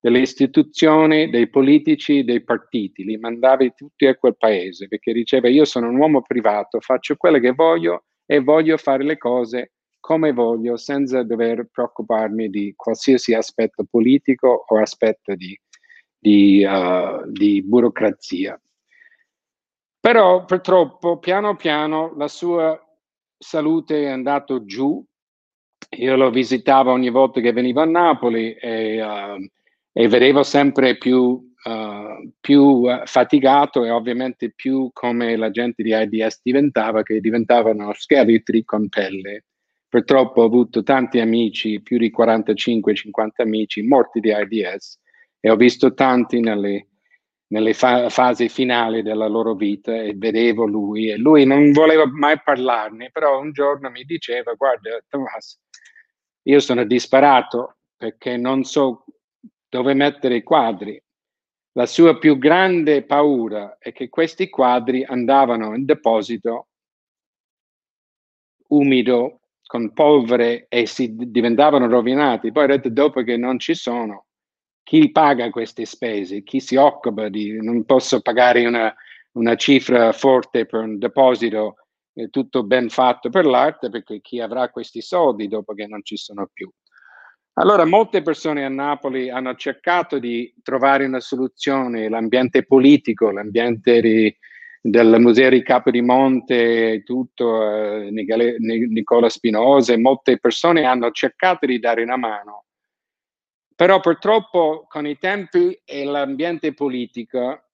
delle 0.00 0.20
istituzioni, 0.20 1.28
dei 1.28 1.48
politici, 1.48 2.24
dei 2.24 2.42
partiti, 2.42 3.04
li 3.04 3.18
mandavi 3.18 3.74
tutti 3.76 4.06
a 4.06 4.16
quel 4.16 4.36
paese 4.36 4.88
perché 4.88 5.12
diceva 5.12 5.48
io 5.48 5.64
sono 5.66 5.88
un 5.88 5.96
uomo 5.96 6.22
privato, 6.22 6.80
faccio 6.80 7.16
quello 7.16 7.38
che 7.38 7.52
voglio 7.52 8.04
e 8.24 8.40
voglio 8.40 8.78
fare 8.78 9.04
le 9.04 9.18
cose 9.18 9.72
come 10.00 10.32
voglio 10.32 10.78
senza 10.78 11.22
dover 11.22 11.68
preoccuparmi 11.70 12.48
di 12.48 12.72
qualsiasi 12.74 13.34
aspetto 13.34 13.84
politico 13.88 14.64
o 14.66 14.78
aspetto 14.78 15.34
di, 15.34 15.58
di, 16.18 16.64
uh, 16.64 17.30
di 17.30 17.62
burocrazia. 17.62 18.58
Però 20.00 20.46
purtroppo 20.46 21.18
piano 21.18 21.56
piano 21.56 22.14
la 22.16 22.28
sua 22.28 22.80
salute 23.36 24.04
è 24.04 24.08
andata 24.08 24.64
giù 24.64 25.04
io 25.96 26.16
lo 26.16 26.30
visitavo 26.30 26.92
ogni 26.92 27.10
volta 27.10 27.40
che 27.40 27.52
venivo 27.52 27.80
a 27.80 27.84
Napoli 27.84 28.52
e, 28.52 29.02
uh, 29.02 29.44
e 29.92 30.08
vedevo 30.08 30.42
sempre 30.42 30.96
più, 30.96 31.18
uh, 31.18 32.32
più 32.40 32.62
uh, 32.62 33.02
faticato 33.04 33.84
e 33.84 33.90
ovviamente 33.90 34.52
più 34.52 34.90
come 34.92 35.36
la 35.36 35.50
gente 35.50 35.82
di 35.82 35.92
AIDS 35.92 36.40
diventava, 36.42 37.02
che 37.02 37.20
diventavano 37.20 37.92
scheletri 37.94 38.64
con 38.64 38.88
pelle. 38.88 39.44
Purtroppo 39.88 40.42
ho 40.42 40.44
avuto 40.44 40.82
tanti 40.84 41.18
amici, 41.18 41.80
più 41.80 41.98
di 41.98 42.12
45-50 42.16 43.42
amici 43.42 43.82
morti 43.82 44.20
di 44.20 44.32
AIDS 44.32 45.00
e 45.40 45.50
ho 45.50 45.56
visto 45.56 45.94
tanti 45.94 46.38
nelle, 46.38 46.86
nelle 47.48 47.74
fa- 47.74 48.08
fasi 48.08 48.48
finali 48.48 49.02
della 49.02 49.26
loro 49.26 49.54
vita 49.54 49.92
e 49.94 50.12
vedevo 50.14 50.64
lui 50.64 51.10
e 51.10 51.16
lui 51.16 51.44
non 51.44 51.72
voleva 51.72 52.06
mai 52.06 52.40
parlarne, 52.40 53.10
però 53.10 53.40
un 53.40 53.50
giorno 53.50 53.90
mi 53.90 54.04
diceva, 54.04 54.52
guarda 54.52 55.02
Tommaso, 55.08 55.58
io 56.42 56.60
sono 56.60 56.84
disperato 56.84 57.78
perché 57.96 58.36
non 58.36 58.62
so 58.62 59.04
dove 59.70 59.94
mettere 59.94 60.36
i 60.36 60.42
quadri. 60.42 61.02
La 61.72 61.86
sua 61.86 62.18
più 62.18 62.36
grande 62.36 63.04
paura 63.04 63.78
è 63.78 63.92
che 63.92 64.08
questi 64.08 64.50
quadri 64.50 65.04
andavano 65.04 65.74
in 65.74 65.84
deposito 65.84 66.66
umido 68.70 69.40
con 69.64 69.92
polvere 69.92 70.66
e 70.68 70.86
si 70.86 71.14
diventavano 71.14 71.86
rovinati. 71.86 72.50
Poi 72.50 72.66
detto 72.66 72.90
dopo 72.90 73.22
che 73.22 73.36
non 73.36 73.58
ci 73.60 73.74
sono, 73.74 74.26
chi 74.82 75.10
paga 75.12 75.48
queste 75.50 75.84
spese? 75.84 76.42
Chi 76.42 76.58
si 76.60 76.74
occupa 76.74 77.28
di... 77.28 77.56
Non 77.62 77.84
posso 77.84 78.20
pagare 78.20 78.66
una, 78.66 78.92
una 79.32 79.54
cifra 79.54 80.10
forte 80.12 80.66
per 80.66 80.80
un 80.80 80.98
deposito 80.98 81.76
è 82.12 82.28
tutto 82.28 82.64
ben 82.64 82.88
fatto 82.88 83.30
per 83.30 83.46
l'arte 83.46 83.88
perché 83.88 84.20
chi 84.20 84.40
avrà 84.40 84.68
questi 84.70 85.00
soldi 85.00 85.46
dopo 85.46 85.74
che 85.74 85.86
non 85.86 86.02
ci 86.02 86.16
sono 86.16 86.48
più. 86.52 86.68
Allora 87.60 87.84
molte 87.84 88.22
persone 88.22 88.64
a 88.64 88.70
Napoli 88.70 89.28
hanno 89.28 89.54
cercato 89.54 90.18
di 90.18 90.50
trovare 90.62 91.04
una 91.04 91.20
soluzione, 91.20 92.08
l'ambiente 92.08 92.64
politico, 92.64 93.30
l'ambiente 93.30 94.00
di, 94.00 94.34
del 94.80 95.16
Museo 95.18 95.50
di 95.50 95.62
Capodimonte, 95.62 97.02
tutto, 97.04 97.70
eh, 97.70 98.08
Nicola 98.10 99.28
Spinosa, 99.28 99.98
molte 99.98 100.38
persone 100.38 100.86
hanno 100.86 101.10
cercato 101.10 101.66
di 101.66 101.78
dare 101.78 102.02
una 102.02 102.16
mano. 102.16 102.64
Però 103.76 104.00
purtroppo 104.00 104.86
con 104.88 105.06
i 105.06 105.18
tempi 105.18 105.78
e 105.84 106.04
l'ambiente 106.04 106.72
politico 106.72 107.64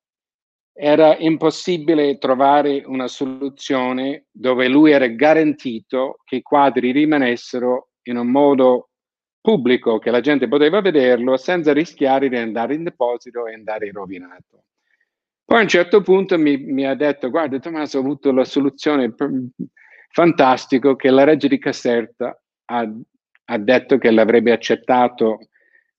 era 0.72 1.16
impossibile 1.16 2.18
trovare 2.18 2.82
una 2.86 3.06
soluzione 3.06 4.26
dove 4.32 4.66
lui 4.66 4.90
era 4.90 5.06
garantito 5.06 6.18
che 6.24 6.36
i 6.36 6.42
quadri 6.42 6.90
rimanessero 6.90 7.90
in 8.08 8.16
un 8.16 8.26
modo 8.32 8.88
pubblico, 9.46 10.00
che 10.00 10.10
la 10.10 10.18
gente 10.18 10.48
poteva 10.48 10.80
vederlo 10.80 11.36
senza 11.36 11.72
rischiare 11.72 12.28
di 12.28 12.34
andare 12.34 12.74
in 12.74 12.82
deposito 12.82 13.46
e 13.46 13.54
andare 13.54 13.92
rovinato. 13.92 14.64
Poi 15.44 15.58
a 15.58 15.62
un 15.62 15.68
certo 15.68 16.02
punto 16.02 16.36
mi, 16.36 16.56
mi 16.56 16.84
ha 16.84 16.96
detto, 16.96 17.30
guarda 17.30 17.60
Tommaso, 17.60 17.98
ho 17.98 18.00
avuto 18.00 18.32
la 18.32 18.44
soluzione 18.44 19.14
fantastica 20.10 20.96
che 20.96 21.10
la 21.10 21.22
Reggia 21.22 21.46
di 21.46 21.60
Caserta 21.60 22.36
ha, 22.64 22.92
ha 23.44 23.58
detto 23.58 23.98
che 23.98 24.10
l'avrebbe 24.10 24.50
accettato, 24.50 25.38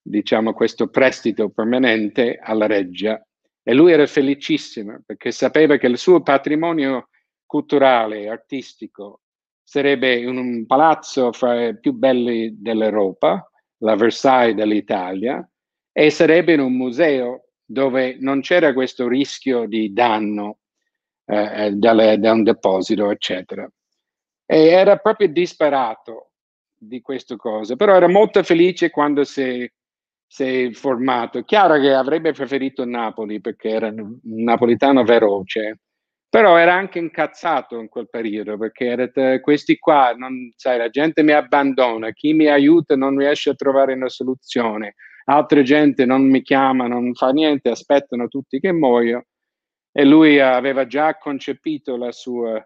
diciamo, 0.02 0.52
questo 0.52 0.88
prestito 0.88 1.48
permanente 1.48 2.38
alla 2.42 2.66
Reggia 2.66 3.26
e 3.62 3.72
lui 3.72 3.92
era 3.92 4.06
felicissimo 4.06 5.00
perché 5.06 5.30
sapeva 5.30 5.78
che 5.78 5.86
il 5.86 5.96
suo 5.96 6.20
patrimonio 6.20 7.08
culturale 7.46 8.28
artistico 8.28 9.22
sarebbe 9.68 10.24
un 10.24 10.64
palazzo 10.64 11.30
fra 11.30 11.66
i 11.66 11.78
più 11.78 11.92
belli 11.92 12.56
d'Europa, 12.58 13.50
la 13.82 13.96
Versailles 13.96 14.54
dell'Italia, 14.54 15.46
e 15.92 16.08
sarebbe 16.08 16.54
in 16.54 16.60
un 16.60 16.72
museo 16.72 17.48
dove 17.66 18.16
non 18.18 18.40
c'era 18.40 18.72
questo 18.72 19.06
rischio 19.06 19.66
di 19.66 19.92
danno 19.92 20.60
eh, 21.26 21.66
eh 21.66 21.72
da 21.72 22.32
un 22.32 22.42
deposito, 22.44 23.10
eccetera. 23.10 23.70
E 24.46 24.68
era 24.68 24.96
proprio 24.96 25.28
disperato 25.28 26.30
di 26.74 27.02
queste 27.02 27.36
cose, 27.36 27.76
però 27.76 27.94
era 27.94 28.08
molto 28.08 28.42
felice 28.42 28.88
quando 28.88 29.24
si 29.24 29.70
si 30.30 30.44
è 30.44 30.70
formato. 30.72 31.42
Chiaro 31.42 31.78
che 31.80 31.92
avrebbe 31.92 32.32
preferito 32.32 32.84
Napoli 32.84 33.40
perché 33.40 33.68
era 33.70 33.88
un 33.88 34.18
napolitano 34.22 35.02
veloce, 35.02 35.80
però 36.28 36.56
era 36.56 36.74
anche 36.74 36.98
incazzato 36.98 37.78
in 37.80 37.88
quel 37.88 38.08
periodo 38.08 38.58
perché 38.58 38.86
era, 38.86 39.40
questi 39.40 39.78
qua, 39.78 40.12
non, 40.16 40.52
sai, 40.56 40.76
la 40.78 40.90
gente 40.90 41.22
mi 41.22 41.32
abbandona, 41.32 42.10
chi 42.12 42.34
mi 42.34 42.46
aiuta 42.46 42.96
non 42.96 43.16
riesce 43.16 43.50
a 43.50 43.54
trovare 43.54 43.94
una 43.94 44.08
soluzione, 44.10 44.94
altra 45.24 45.62
gente 45.62 46.04
non 46.04 46.28
mi 46.28 46.42
chiama, 46.42 46.86
non 46.86 47.14
fa 47.14 47.30
niente, 47.30 47.70
aspettano 47.70 48.28
tutti 48.28 48.60
che 48.60 48.72
muoio. 48.72 49.26
E 49.90 50.04
lui 50.04 50.38
aveva 50.38 50.86
già 50.86 51.16
concepito 51.16 51.96
la 51.96 52.12
sua 52.12 52.64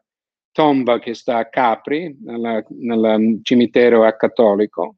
tomba 0.51 0.99
che 0.99 1.15
sta 1.15 1.39
a 1.39 1.49
Capri, 1.49 2.15
nel 2.21 3.41
cimitero 3.43 4.05
a 4.05 4.13
Cattolico, 4.17 4.97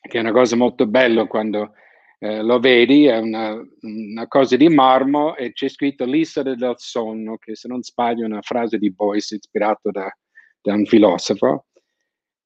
che 0.00 0.18
è 0.18 0.20
una 0.20 0.32
cosa 0.32 0.56
molto 0.56 0.86
bella 0.86 1.26
quando 1.26 1.74
eh, 2.22 2.42
lo 2.42 2.58
vedi, 2.58 3.06
è 3.06 3.16
una, 3.16 3.58
una, 3.80 4.28
cosa 4.28 4.54
di 4.56 4.68
marmo 4.68 5.34
e 5.36 5.52
c'è 5.52 5.70
scritto 5.70 6.04
l'isola 6.04 6.54
del 6.54 6.74
sonno, 6.76 7.38
che 7.38 7.56
se 7.56 7.66
non 7.66 7.82
sbaglio 7.82 8.24
è 8.24 8.26
una 8.26 8.42
frase 8.42 8.76
di 8.76 8.92
Boyce 8.92 9.36
ispirato 9.36 9.90
da, 9.90 10.14
da 10.60 10.74
un 10.74 10.84
filosofo. 10.84 11.64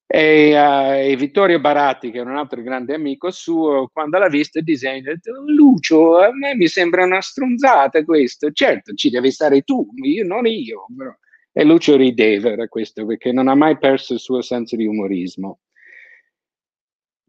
E, 0.06 0.54
uh, 0.54 1.10
e, 1.10 1.16
Vittorio 1.16 1.58
Baratti, 1.58 2.12
che 2.12 2.18
è 2.18 2.22
un 2.22 2.36
altro 2.36 2.62
grande 2.62 2.94
amico 2.94 3.32
suo, 3.32 3.90
quando 3.92 4.16
l'ha 4.18 4.28
visto 4.28 4.60
disegna, 4.60 5.12
Lucio, 5.46 6.18
a 6.18 6.30
me 6.32 6.54
mi 6.54 6.68
sembra 6.68 7.04
una 7.04 7.20
stronzata 7.20 8.04
questo. 8.04 8.52
Certo, 8.52 8.94
ci 8.94 9.10
devi 9.10 9.32
stare 9.32 9.62
tu, 9.62 9.88
io 10.04 10.24
non 10.24 10.46
io. 10.46 10.86
Però. 10.96 11.12
E 11.50 11.64
Lucio 11.64 11.96
rideva 11.96 12.54
da 12.54 12.68
questo, 12.68 13.04
perché 13.04 13.32
non 13.32 13.48
ha 13.48 13.56
mai 13.56 13.76
perso 13.76 14.12
il 14.12 14.20
suo 14.20 14.40
senso 14.40 14.76
di 14.76 14.86
umorismo. 14.86 15.58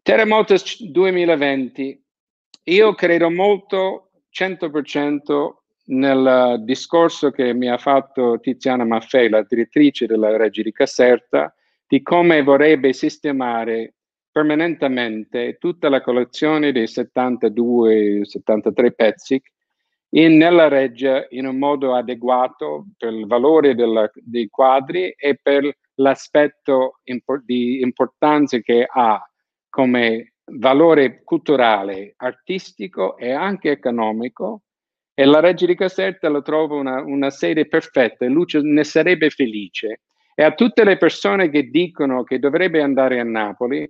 Terremoto 0.03 0.55
2020. 0.91 2.04
Io 2.67 2.95
credo 2.95 3.29
molto, 3.29 4.09
100%, 4.31 5.51
nel 5.87 6.63
discorso 6.63 7.29
che 7.29 7.53
mi 7.53 7.69
ha 7.69 7.77
fatto 7.77 8.39
Tiziana 8.39 8.83
Maffei, 8.83 9.29
la 9.29 9.43
direttrice 9.43 10.07
della 10.07 10.35
Reggi 10.35 10.63
di 10.63 10.71
Caserta, 10.71 11.53
di 11.85 12.01
come 12.01 12.41
vorrebbe 12.41 12.91
sistemare 12.93 13.93
permanentemente 14.31 15.57
tutta 15.59 15.89
la 15.89 16.01
collezione 16.01 16.71
dei 16.71 16.85
72-73 16.85 18.95
pezzi 18.95 19.39
in, 20.15 20.37
nella 20.37 20.67
reggia 20.67 21.23
in 21.29 21.45
un 21.45 21.57
modo 21.57 21.93
adeguato 21.93 22.87
per 22.97 23.13
il 23.13 23.27
valore 23.27 23.75
della, 23.75 24.09
dei 24.15 24.49
quadri 24.49 25.13
e 25.15 25.39
per 25.41 25.77
l'aspetto 25.95 26.99
impor- 27.03 27.43
di 27.45 27.81
importanza 27.81 28.57
che 28.57 28.87
ha 28.89 29.21
come 29.69 30.33
valore 30.45 31.23
culturale, 31.23 32.13
artistico 32.17 33.17
e 33.17 33.31
anche 33.31 33.71
economico. 33.71 34.61
E 35.13 35.25
la 35.25 35.39
Reggia 35.39 35.65
di 35.65 35.75
Caserta 35.75 36.27
lo 36.29 36.41
trovo 36.41 36.77
una, 36.77 37.01
una 37.01 37.29
sede 37.29 37.67
perfetta 37.67 38.25
e 38.25 38.29
Lucio 38.29 38.61
ne 38.61 38.83
sarebbe 38.83 39.29
felice 39.29 40.01
e 40.37 40.43
a 40.43 40.53
tutte 40.53 40.83
le 40.83 40.97
persone 40.97 41.49
che 41.49 41.69
dicono 41.69 42.23
che 42.23 42.39
dovrebbe 42.39 42.81
andare 42.81 43.21
a 43.21 43.23
Napoli, 43.23 43.89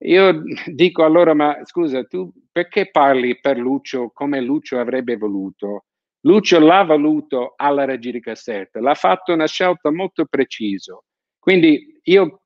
io 0.00 0.42
dico 0.66 1.02
allora, 1.02 1.32
ma 1.32 1.60
scusa, 1.64 2.04
tu 2.04 2.30
perché 2.52 2.90
parli 2.90 3.40
per 3.40 3.56
Lucio 3.56 4.10
come 4.12 4.40
Lucio 4.42 4.78
avrebbe 4.78 5.16
voluto? 5.16 5.86
Lucio 6.22 6.60
l'ha 6.60 6.84
voluto 6.84 7.54
alla 7.56 7.86
Regia 7.86 8.10
di 8.10 8.20
Caserta, 8.20 8.80
l'ha 8.80 8.94
fatto 8.94 9.32
una 9.32 9.46
scelta 9.46 9.90
molto 9.90 10.26
precisa. 10.26 11.00
Quindi 11.38 12.00
io, 12.02 12.42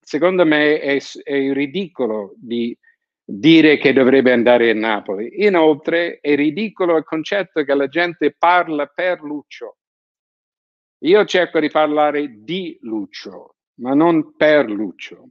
secondo 0.00 0.46
me, 0.46 0.80
è, 0.80 0.98
è 1.24 1.52
ridicolo 1.52 2.32
di 2.36 2.74
dire 3.30 3.76
che 3.76 3.92
dovrebbe 3.92 4.32
andare 4.32 4.70
a 4.70 4.74
Napoli. 4.74 5.44
Inoltre, 5.44 6.18
è 6.20 6.34
ridicolo 6.34 6.96
il 6.96 7.04
concetto 7.04 7.62
che 7.62 7.74
la 7.74 7.86
gente 7.86 8.34
parla 8.36 8.86
per 8.86 9.20
Lucio. 9.20 9.76
Io 11.02 11.24
cerco 11.26 11.60
di 11.60 11.68
parlare 11.68 12.42
di 12.42 12.78
Lucio, 12.80 13.56
ma 13.80 13.92
non 13.92 14.34
per 14.34 14.70
Lucio. 14.70 15.28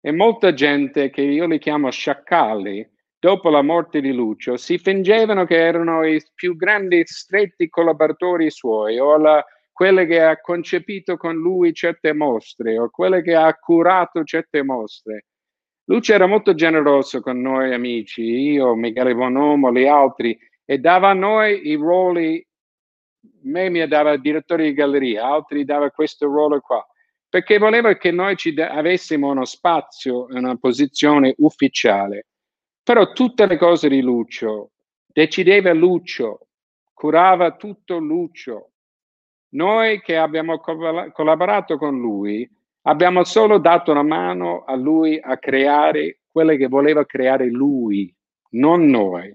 E 0.00 0.12
molta 0.12 0.54
gente 0.54 1.10
che 1.10 1.20
io 1.20 1.46
li 1.46 1.58
chiamo 1.58 1.90
sciacalli, 1.90 2.88
dopo 3.18 3.50
la 3.50 3.62
morte 3.62 4.00
di 4.00 4.12
Lucio, 4.12 4.56
si 4.56 4.78
fingevano 4.78 5.44
che 5.44 5.58
erano 5.58 6.06
i 6.06 6.22
più 6.34 6.56
grandi 6.56 7.02
stretti 7.04 7.68
collaboratori 7.68 8.50
suoi, 8.50 8.98
o 8.98 9.18
la, 9.18 9.44
quelle 9.72 10.06
che 10.06 10.22
ha 10.22 10.40
concepito 10.40 11.18
con 11.18 11.34
lui 11.34 11.74
certe 11.74 12.14
mostre, 12.14 12.78
o 12.78 12.88
quelle 12.88 13.20
che 13.20 13.34
ha 13.34 13.52
curato 13.54 14.24
certe 14.24 14.62
mostre. 14.62 15.26
Lucio 15.88 16.14
era 16.14 16.26
molto 16.26 16.54
generoso 16.54 17.20
con 17.20 17.40
noi 17.40 17.72
amici, 17.72 18.22
io, 18.22 18.74
Michele 18.74 19.14
Bonomo, 19.14 19.72
gli 19.72 19.86
altri, 19.86 20.36
e 20.64 20.78
dava 20.78 21.10
a 21.10 21.14
noi 21.14 21.68
i 21.68 21.74
ruoli 21.74 22.44
me 23.42 23.70
mi 23.70 23.86
dava 23.86 24.16
direttore 24.16 24.64
di 24.64 24.72
galleria, 24.72 25.24
altri 25.26 25.64
dava 25.64 25.90
questo 25.90 26.26
ruolo 26.26 26.60
qua, 26.60 26.84
perché 27.28 27.58
voleva 27.58 27.96
che 27.96 28.10
noi 28.10 28.36
ci 28.36 28.52
da- 28.52 28.70
avessimo 28.70 29.30
uno 29.30 29.44
spazio, 29.44 30.26
una 30.30 30.56
posizione 30.56 31.34
ufficiale. 31.38 32.26
Però 32.82 33.12
tutte 33.12 33.46
le 33.46 33.56
cose 33.56 33.88
di 33.88 34.00
Lucio, 34.00 34.72
decideva 35.06 35.72
Lucio, 35.72 36.48
curava 36.92 37.56
tutto 37.56 37.98
Lucio. 37.98 38.72
Noi 39.50 40.00
che 40.02 40.16
abbiamo 40.16 40.58
co- 40.58 41.10
collaborato 41.12 41.78
con 41.78 41.98
lui, 41.98 42.48
abbiamo 42.86 43.24
solo 43.24 43.58
dato 43.58 43.90
una 43.90 44.02
mano 44.02 44.64
a 44.64 44.74
lui 44.74 45.18
a 45.20 45.38
creare 45.38 46.20
quelle 46.30 46.56
che 46.56 46.68
voleva 46.68 47.04
creare 47.04 47.46
lui, 47.46 48.12
non 48.50 48.86
noi. 48.86 49.32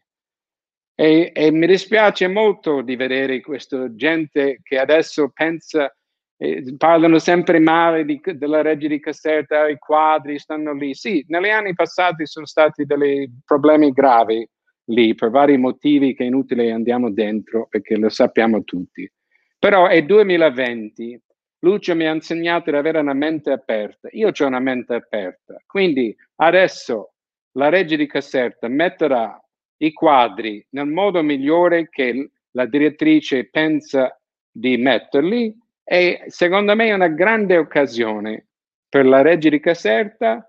E, 0.93 1.31
e, 1.33 1.51
mi 1.51 1.65
dispiace 1.65 2.27
molto 2.27 2.81
di 2.81 2.95
vedere 2.95 3.41
questa 3.41 3.93
gente 3.95 4.59
che 4.61 4.77
adesso 4.77 5.31
pensa, 5.33 5.91
eh, 6.37 6.75
parlano 6.77 7.17
sempre 7.17 7.59
male 7.59 8.05
di, 8.05 8.21
della 8.35 8.61
Reggia 8.61 8.87
di 8.87 8.99
Caserta, 8.99 9.67
i 9.67 9.77
quadri 9.79 10.37
stanno 10.37 10.73
lì. 10.73 10.93
Sì, 10.93 11.25
negli 11.27 11.49
anni 11.49 11.73
passati 11.73 12.27
sono 12.27 12.45
stati 12.45 12.85
dei 12.85 13.29
problemi 13.43 13.91
gravi 13.91 14.47
lì 14.85 15.15
per 15.15 15.29
vari 15.29 15.57
motivi 15.57 16.13
che 16.13 16.23
è 16.23 16.27
inutile 16.27 16.71
andiamo 16.71 17.11
dentro 17.11 17.67
perché 17.67 17.97
lo 17.97 18.09
sappiamo 18.09 18.63
tutti. 18.63 19.09
Però 19.57 19.87
è 19.87 20.03
2020, 20.03 21.19
Lucio 21.63 21.95
mi 21.95 22.07
ha 22.07 22.13
insegnato 22.13 22.69
ad 22.69 22.75
avere 22.75 22.99
una 22.99 23.13
mente 23.13 23.51
aperta. 23.51 24.07
Io 24.11 24.29
ho 24.29 24.45
una 24.45 24.59
mente 24.59 24.95
aperta, 24.95 25.61
quindi 25.65 26.15
adesso 26.37 27.13
la 27.53 27.69
Reggia 27.69 27.95
di 27.95 28.07
Caserta 28.07 28.67
metterà 28.67 29.39
i 29.77 29.91
quadri 29.91 30.65
nel 30.69 30.87
modo 30.87 31.21
migliore 31.21 31.89
che 31.89 32.31
la 32.51 32.65
direttrice 32.65 33.49
pensa 33.49 34.17
di 34.49 34.77
metterli 34.77 35.55
e 35.83 36.23
secondo 36.27 36.75
me 36.75 36.87
è 36.87 36.93
una 36.93 37.07
grande 37.07 37.57
occasione 37.57 38.47
per 38.87 39.05
la 39.05 39.21
Regia 39.21 39.49
di 39.49 39.59
Caserta, 39.59 40.47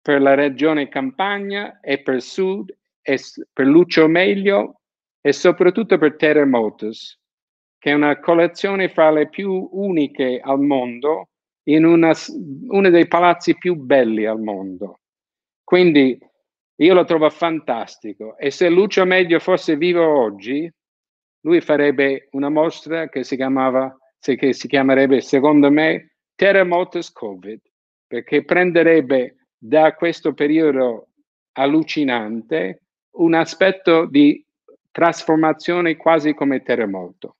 per 0.00 0.20
la 0.20 0.34
regione 0.34 0.88
Campania 0.88 1.80
e 1.80 2.02
per 2.02 2.20
Sud 2.20 2.76
e 3.00 3.18
per 3.52 3.66
Lucio 3.66 4.08
Meglio 4.08 4.80
e 5.20 5.32
soprattutto 5.32 5.98
per 5.98 6.16
Terremotos, 6.16 7.20
che 7.82 7.90
è 7.90 7.94
una 7.94 8.20
collezione 8.20 8.88
fra 8.88 9.10
le 9.10 9.28
più 9.28 9.68
uniche 9.72 10.38
al 10.40 10.60
mondo 10.60 11.30
in 11.64 11.84
una, 11.84 12.12
uno 12.68 12.90
dei 12.90 13.08
palazzi 13.08 13.58
più 13.58 13.74
belli 13.74 14.24
al 14.24 14.40
mondo. 14.40 15.00
Quindi 15.64 16.16
io 16.76 16.94
lo 16.94 17.02
trovo 17.02 17.28
fantastico 17.28 18.38
e 18.38 18.52
se 18.52 18.68
Lucio 18.68 19.04
Medio 19.04 19.40
fosse 19.40 19.76
vivo 19.76 20.06
oggi, 20.06 20.72
lui 21.40 21.60
farebbe 21.60 22.28
una 22.32 22.50
mostra 22.50 23.08
che 23.08 23.24
si, 23.24 23.34
chiamava, 23.34 23.92
che 24.20 24.52
si 24.52 24.68
chiamerebbe, 24.68 25.20
secondo 25.20 25.68
me, 25.68 26.18
Terremotos 26.36 27.10
Covid, 27.10 27.60
perché 28.06 28.44
prenderebbe 28.44 29.48
da 29.58 29.92
questo 29.96 30.34
periodo 30.34 31.08
allucinante 31.54 32.82
un 33.16 33.34
aspetto 33.34 34.06
di 34.06 34.40
trasformazione 34.92 35.96
quasi 35.96 36.32
come 36.32 36.62
terremoto. 36.62 37.38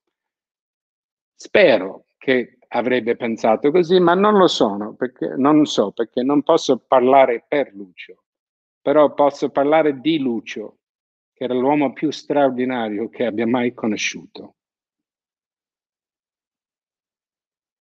Spero 1.35 2.05
che 2.17 2.57
avrebbe 2.69 3.15
pensato 3.15 3.71
così, 3.71 3.99
ma 3.99 4.13
non 4.13 4.37
lo 4.37 4.47
sono, 4.47 4.95
perché 4.95 5.35
non 5.37 5.65
so, 5.65 5.91
perché 5.91 6.23
non 6.23 6.41
posso 6.43 6.77
parlare 6.79 7.43
per 7.47 7.71
Lucio 7.73 8.23
però 8.83 9.13
posso 9.13 9.49
parlare 9.49 10.01
di 10.01 10.19
Lucio, 10.19 10.79
che 11.31 11.45
era 11.45 11.53
l'uomo 11.53 11.93
più 11.93 12.11
straordinario 12.11 13.07
che 13.07 13.25
abbia 13.25 13.47
mai 13.47 13.73
conosciuto. 13.73 14.55